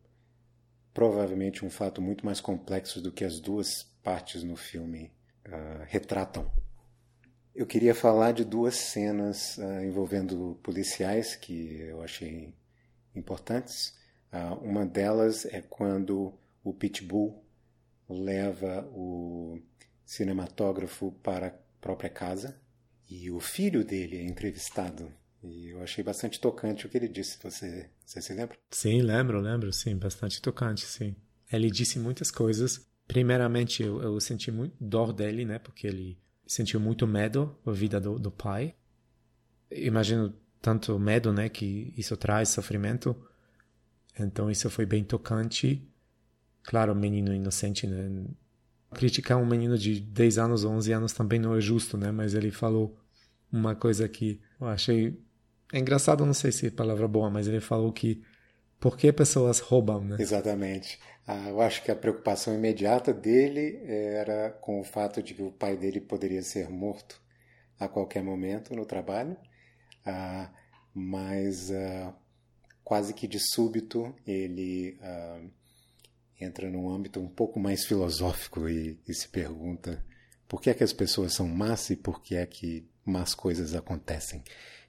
[0.94, 5.12] provavelmente um fato muito mais complexo do que as duas partes no filme
[5.48, 6.52] uh, retratam.
[7.56, 12.54] Eu queria falar de duas cenas uh, envolvendo policiais que eu achei
[13.16, 13.98] importantes.
[14.32, 17.44] Uh, uma delas é quando o Pitbull
[18.08, 19.60] leva o
[20.06, 22.60] cinematógrafo para a própria casa
[23.10, 25.12] e o filho dele é entrevistado.
[25.42, 27.38] E eu achei bastante tocante o que ele disse.
[27.42, 28.58] Você, você se lembra?
[28.72, 29.96] Sim, lembro, lembro, sim.
[29.96, 31.16] Bastante tocante, sim.
[31.52, 32.86] Ele disse muitas coisas.
[33.08, 35.58] Primeiramente, eu, eu senti muito dor dele, né?
[35.58, 38.76] Porque ele sentiu muito medo da vida do, do pai.
[39.72, 41.48] Imagino tanto medo, né?
[41.48, 43.16] Que isso traz sofrimento
[44.24, 45.88] então isso foi bem tocante.
[46.64, 48.26] Claro, menino inocente, né?
[48.94, 52.12] criticar um menino de 10 anos ou 11 anos também não é justo, né?
[52.12, 52.98] Mas ele falou
[53.52, 55.18] uma coisa que eu achei
[55.72, 58.24] é engraçado, não sei se é palavra boa, mas ele falou que
[58.80, 60.18] por que pessoas roubam, né?
[60.20, 61.00] Exatamente.
[61.28, 65.52] Ah, eu acho que a preocupação imediata dele era com o fato de que o
[65.52, 67.22] pai dele poderia ser morto
[67.80, 69.38] a qualquer momento no trabalho,
[70.06, 70.50] ah,
[70.94, 72.14] mas ah,
[72.90, 75.42] quase que de súbito ele ah,
[76.42, 80.04] entra num âmbito um pouco mais filosófico e, e, se pergunta
[80.48, 83.76] por que é que as pessoas são más e por que é que más coisas
[83.76, 84.44] acontecem.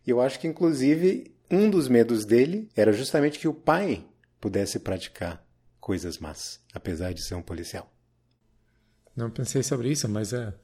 [0.06, 4.02] E eu acho que, inclusive, um dos medos dele era justamente que o pai
[4.40, 5.46] pudesse praticar
[5.78, 7.92] coisas más, apesar de ser um policial.
[9.14, 10.54] Não pensei sobre isso, mas é.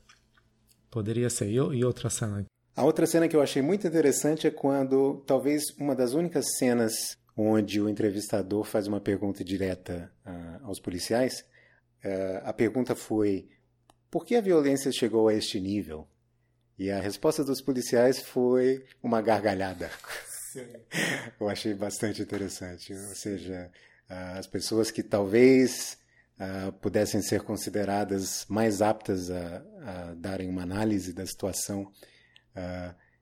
[0.90, 1.50] Poderia ser.
[1.50, 2.46] E outra cena?
[2.74, 7.18] A outra cena que eu achei muito interessante é quando, talvez, uma das únicas cenas
[7.36, 11.44] onde o entrevistador faz uma pergunta direta uh, aos policiais.
[12.02, 13.48] Uh, a pergunta foi:
[14.10, 16.08] por que a violência chegou a este nível?
[16.78, 19.90] E a resposta dos policiais foi uma gargalhada.
[20.52, 20.66] Sim.
[21.38, 22.92] Eu achei bastante interessante.
[22.92, 23.70] Ou seja,
[24.08, 25.98] uh, as pessoas que talvez
[26.82, 31.90] pudessem ser consideradas mais aptas a, a, darem uma análise da situação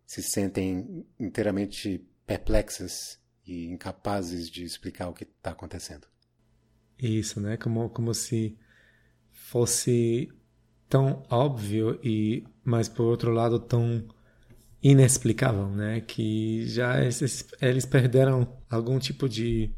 [0.05, 6.07] se sentem inteiramente perplexas e incapazes de explicar o que está acontecendo.
[6.99, 7.57] Isso, né?
[7.57, 8.57] Como, como se
[9.31, 10.31] fosse
[10.89, 14.07] tão óbvio e, mas por outro lado tão
[14.83, 16.01] inexplicável, né?
[16.01, 19.75] Que já esses, eles perderam algum tipo de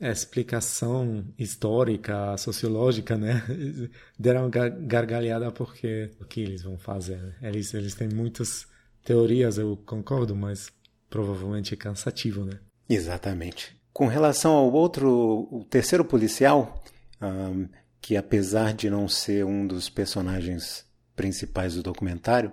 [0.00, 3.42] explicação histórica, sociológica, né?
[4.18, 7.34] Deram gargalhada porque o que eles vão fazer?
[7.42, 8.66] Eles eles têm muitas
[9.04, 10.70] teorias, eu concordo, mas
[11.08, 12.58] provavelmente é cansativo, né?
[12.88, 13.76] Exatamente.
[13.92, 16.82] Com relação ao outro, o terceiro policial,
[17.20, 17.68] um,
[18.00, 20.84] que apesar de não ser um dos personagens
[21.14, 22.52] principais do documentário,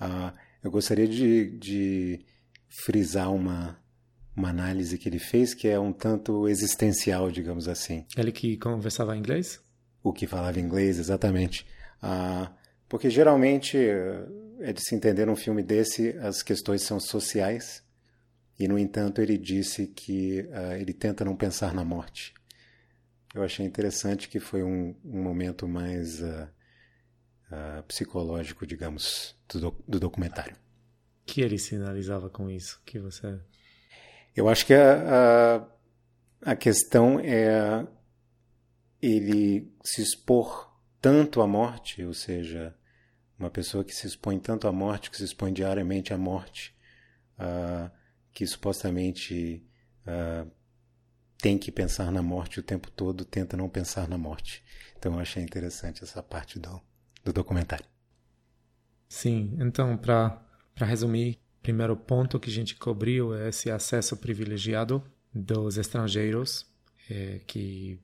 [0.00, 0.32] uh,
[0.62, 2.24] eu gostaria de, de
[2.84, 3.78] frisar uma,
[4.36, 8.06] uma análise que ele fez que é um tanto existencial, digamos assim.
[8.16, 9.60] Ele que conversava inglês?
[10.02, 11.66] O que falava inglês, exatamente.
[12.02, 12.48] Uh,
[12.88, 17.82] porque geralmente uh, é de se entender num filme desse as questões são sociais
[18.58, 22.34] e, no entanto, ele disse que uh, ele tenta não pensar na morte.
[23.34, 26.48] Eu achei interessante que foi um, um momento mais uh,
[27.50, 30.56] uh, psicológico, digamos, do, do documentário.
[31.26, 32.80] que ele sinalizava com isso?
[32.86, 33.38] Que você...
[34.34, 35.66] Eu acho que a,
[36.42, 37.86] a, a questão é
[39.02, 42.74] ele se expor tanto à morte, ou seja,
[43.38, 46.74] uma pessoa que se expõe tanto à morte, que se expõe diariamente à morte,
[47.38, 47.90] uh,
[48.36, 49.64] que supostamente
[50.06, 50.50] uh,
[51.38, 54.62] tem que pensar na morte o tempo todo, tenta não pensar na morte.
[54.98, 56.78] Então eu achei interessante essa parte do,
[57.24, 57.86] do documentário.
[59.08, 60.38] Sim, então para
[60.76, 65.02] resumir, primeiro ponto que a gente cobriu é esse acesso privilegiado
[65.34, 66.66] dos estrangeiros
[67.08, 67.98] é, que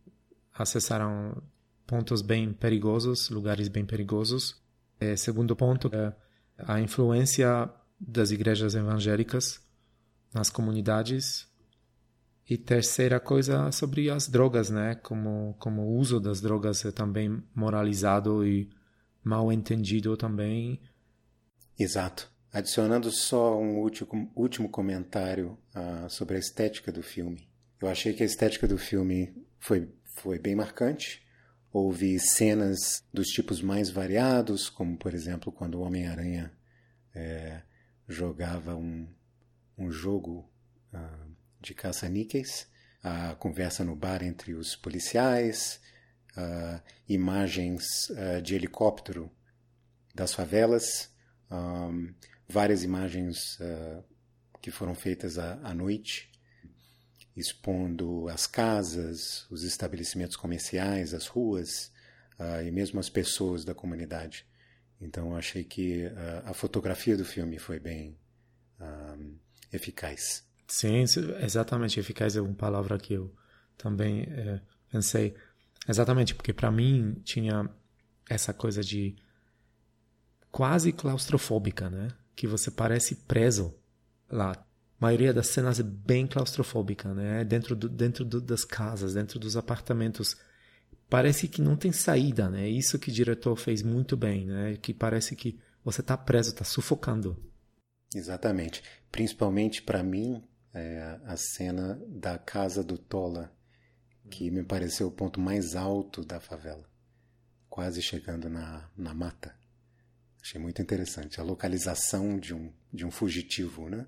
[0.54, 1.42] acessaram
[1.86, 4.58] pontos bem perigosos, lugares bem perigosos.
[4.98, 6.14] É, segundo ponto é
[6.56, 7.68] a influência
[8.00, 9.60] das igrejas evangélicas
[10.32, 11.50] nas comunidades.
[12.48, 14.96] E terceira coisa sobre as drogas, né?
[14.96, 18.68] Como, como o uso das drogas é também moralizado e
[19.22, 20.80] mal entendido também.
[21.78, 22.30] Exato.
[22.52, 27.48] Adicionando só um último, último comentário uh, sobre a estética do filme.
[27.80, 31.22] Eu achei que a estética do filme foi, foi bem marcante.
[31.72, 36.52] Houve cenas dos tipos mais variados, como por exemplo quando o Homem-Aranha
[37.14, 37.62] é,
[38.06, 39.08] jogava um,
[39.76, 40.48] um jogo
[40.92, 42.66] uh, de caça-níqueis,
[43.02, 45.80] a conversa no bar entre os policiais,
[46.36, 49.30] uh, imagens uh, de helicóptero
[50.14, 51.10] das favelas,
[51.50, 52.12] um,
[52.48, 53.58] várias imagens
[54.60, 56.30] que foram feitas à, à noite,
[57.34, 61.90] expondo as casas, os estabelecimentos comerciais, as ruas
[62.66, 64.44] e mesmo as pessoas da comunidade.
[65.00, 66.04] Então, achei que
[66.44, 68.18] a fotografia do filme foi bem
[68.78, 69.38] um,
[69.72, 70.44] eficaz.
[70.68, 71.04] Sim,
[71.40, 71.98] exatamente.
[71.98, 73.34] Eficaz é uma palavra que eu
[73.76, 74.60] também é,
[74.90, 75.34] pensei.
[75.88, 77.68] Exatamente, porque para mim tinha
[78.28, 79.16] essa coisa de
[80.50, 82.08] quase claustrofóbica, né?
[82.36, 83.74] Que você parece preso
[84.30, 84.52] lá.
[84.52, 84.64] A
[84.98, 87.44] maioria das cenas é bem claustrofóbica, né?
[87.44, 90.36] Dentro, do, dentro do, das casas, dentro dos apartamentos.
[91.10, 92.68] Parece que não tem saída, né?
[92.68, 94.76] Isso que o diretor fez muito bem, né?
[94.76, 97.36] Que parece que você está preso, está sufocando.
[98.14, 98.82] Exatamente.
[99.12, 100.42] Principalmente para mim,
[100.72, 103.54] é, a cena da casa do Tola,
[104.30, 106.90] que me pareceu o ponto mais alto da favela.
[107.68, 109.54] quase chegando na, na mata.
[110.42, 114.06] Achei muito interessante a localização de um, de um fugitivo, né?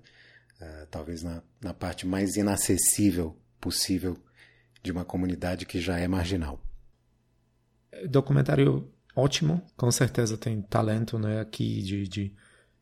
[0.61, 4.17] Uh, talvez na, na parte mais inacessível possível
[4.83, 6.61] de uma comunidade que já é marginal.
[8.07, 12.35] Documentário ótimo, com certeza tem talento né, aqui de, de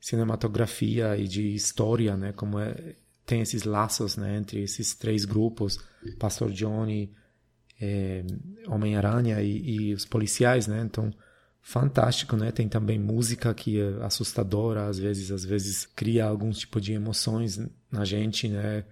[0.03, 2.75] cinematografia e de história, né, como é,
[3.25, 5.79] tem esses laços né, entre esses três grupos,
[6.19, 7.09] Pastor Johnny,
[7.79, 8.21] é,
[8.67, 11.09] Homem-Aranha e, e, os policiais, né, então
[11.61, 16.81] fantástico, né, tem também música que é assustadora, às vezes, às vezes cria algum tipo
[16.81, 17.57] de emoções
[17.89, 18.83] na gente, né,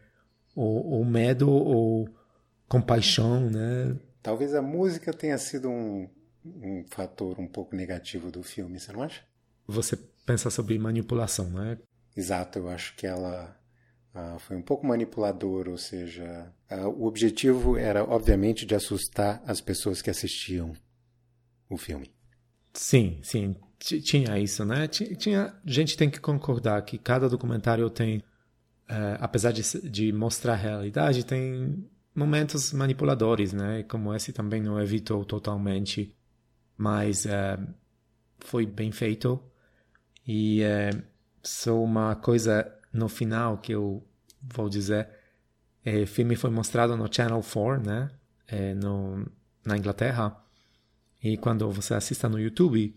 [0.55, 2.07] ou, ou medo ou
[2.69, 3.97] compaixão, né.
[4.23, 6.07] Talvez a música tenha sido um,
[6.45, 9.21] um fator um pouco negativo do filme, você não acha?
[9.67, 11.77] Você pensa sobre manipulação, né?
[12.15, 13.57] Exato, eu acho que ela
[14.13, 19.61] uh, foi um pouco manipuladora, ou seja, uh, o objetivo era, obviamente, de assustar as
[19.61, 20.73] pessoas que assistiam
[21.69, 22.11] o filme.
[22.73, 24.87] Sim, sim, tinha isso, né?
[24.87, 28.19] Tinha, a gente tem que concordar que cada documentário tem,
[28.89, 33.83] uh, apesar de, de mostrar a realidade, tem momentos manipuladores, né?
[33.83, 36.15] Como esse também não evitou totalmente
[36.81, 37.59] mas é,
[38.39, 39.39] foi bem feito.
[40.25, 40.91] E é,
[41.43, 44.05] só uma coisa no final que eu
[44.41, 45.09] vou dizer:
[45.83, 48.09] é, o filme foi mostrado no Channel 4, né?
[48.47, 49.25] É, no,
[49.65, 50.35] na Inglaterra.
[51.23, 52.95] E quando você assista no YouTube,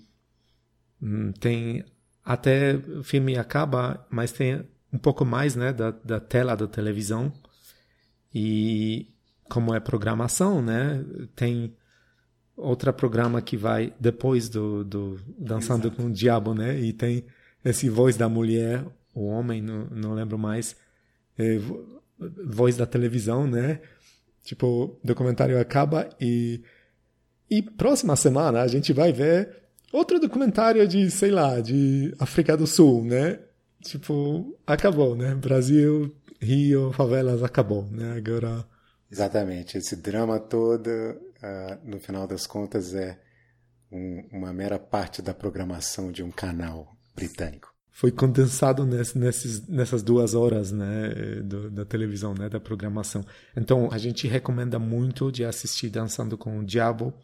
[1.01, 1.85] hum, tem
[2.25, 7.33] até o filme acaba, mas tem um pouco mais, né, da, da tela da televisão.
[8.35, 9.12] E
[9.49, 11.05] como é programação, né,
[11.37, 11.77] tem
[12.57, 15.96] outro programa que vai depois do, do Dançando Exato.
[15.96, 16.78] com o Diabo, né?
[16.78, 17.24] E tem
[17.64, 18.84] esse voz da mulher,
[19.14, 20.76] o homem, não, não lembro mais,
[21.38, 21.59] é,
[22.46, 23.80] voz da televisão, né?
[24.44, 26.62] Tipo, o documentário acaba e
[27.50, 29.48] e próxima semana a gente vai ver
[29.92, 33.38] outro documentário de, sei lá, de África do Sul, né?
[33.82, 35.34] Tipo, acabou, né?
[35.34, 38.16] Brasil, Rio, favelas, acabou, né?
[38.16, 38.66] Agora
[39.11, 40.88] Exatamente, esse drama todo
[41.45, 43.20] uh, no final das contas, é
[43.92, 47.72] um, uma mera parte da programação de um canal britânico.
[47.90, 51.11] Foi condensado nesse, nesses, nessas duas horas né,
[51.45, 53.24] do, da televisão, né, da programação.
[53.57, 57.14] Então, a gente recomenda muito de assistir Dançando com o Diabo.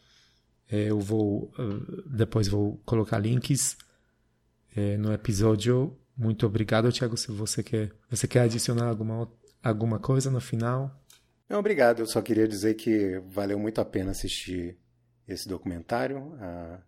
[0.71, 3.77] É, eu vou, uh, depois vou colocar links
[4.77, 5.97] é, no episódio.
[6.16, 7.16] Muito obrigado, Tiago.
[7.16, 9.29] Se você quer, você quer adicionar alguma,
[9.61, 11.00] alguma coisa no final?
[11.51, 11.99] Não, obrigado.
[11.99, 14.79] Eu só queria dizer que valeu muito a pena assistir
[15.27, 16.33] esse documentário.
[16.41, 16.81] Ah,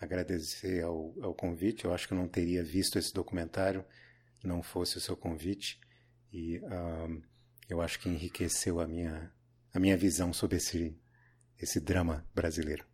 [0.00, 1.84] agradecer ao, ao, convite.
[1.84, 3.84] Eu acho que eu não teria visto esse documentário
[4.42, 5.78] não fosse o seu convite.
[6.32, 7.08] E ah,
[7.68, 9.32] eu acho que enriqueceu a minha,
[9.72, 10.98] a minha visão sobre esse,
[11.56, 12.84] esse drama brasileiro.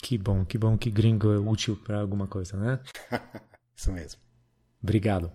[0.00, 2.80] Que bom, que bom que gringo é útil para alguma coisa, né?
[3.74, 4.20] Isso mesmo.
[4.80, 5.32] Obrigado.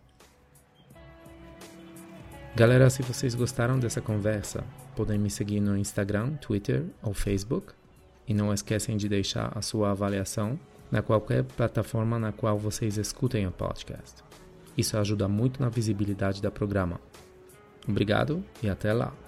[2.55, 4.63] Galera, se vocês gostaram dessa conversa,
[4.95, 7.73] podem me seguir no Instagram, Twitter ou Facebook.
[8.25, 10.57] E não esquecem de deixar a sua avaliação
[10.89, 14.23] na qualquer plataforma na qual vocês escutem o podcast.
[14.77, 16.99] Isso ajuda muito na visibilidade do programa.
[17.85, 19.24] Obrigado e até lá!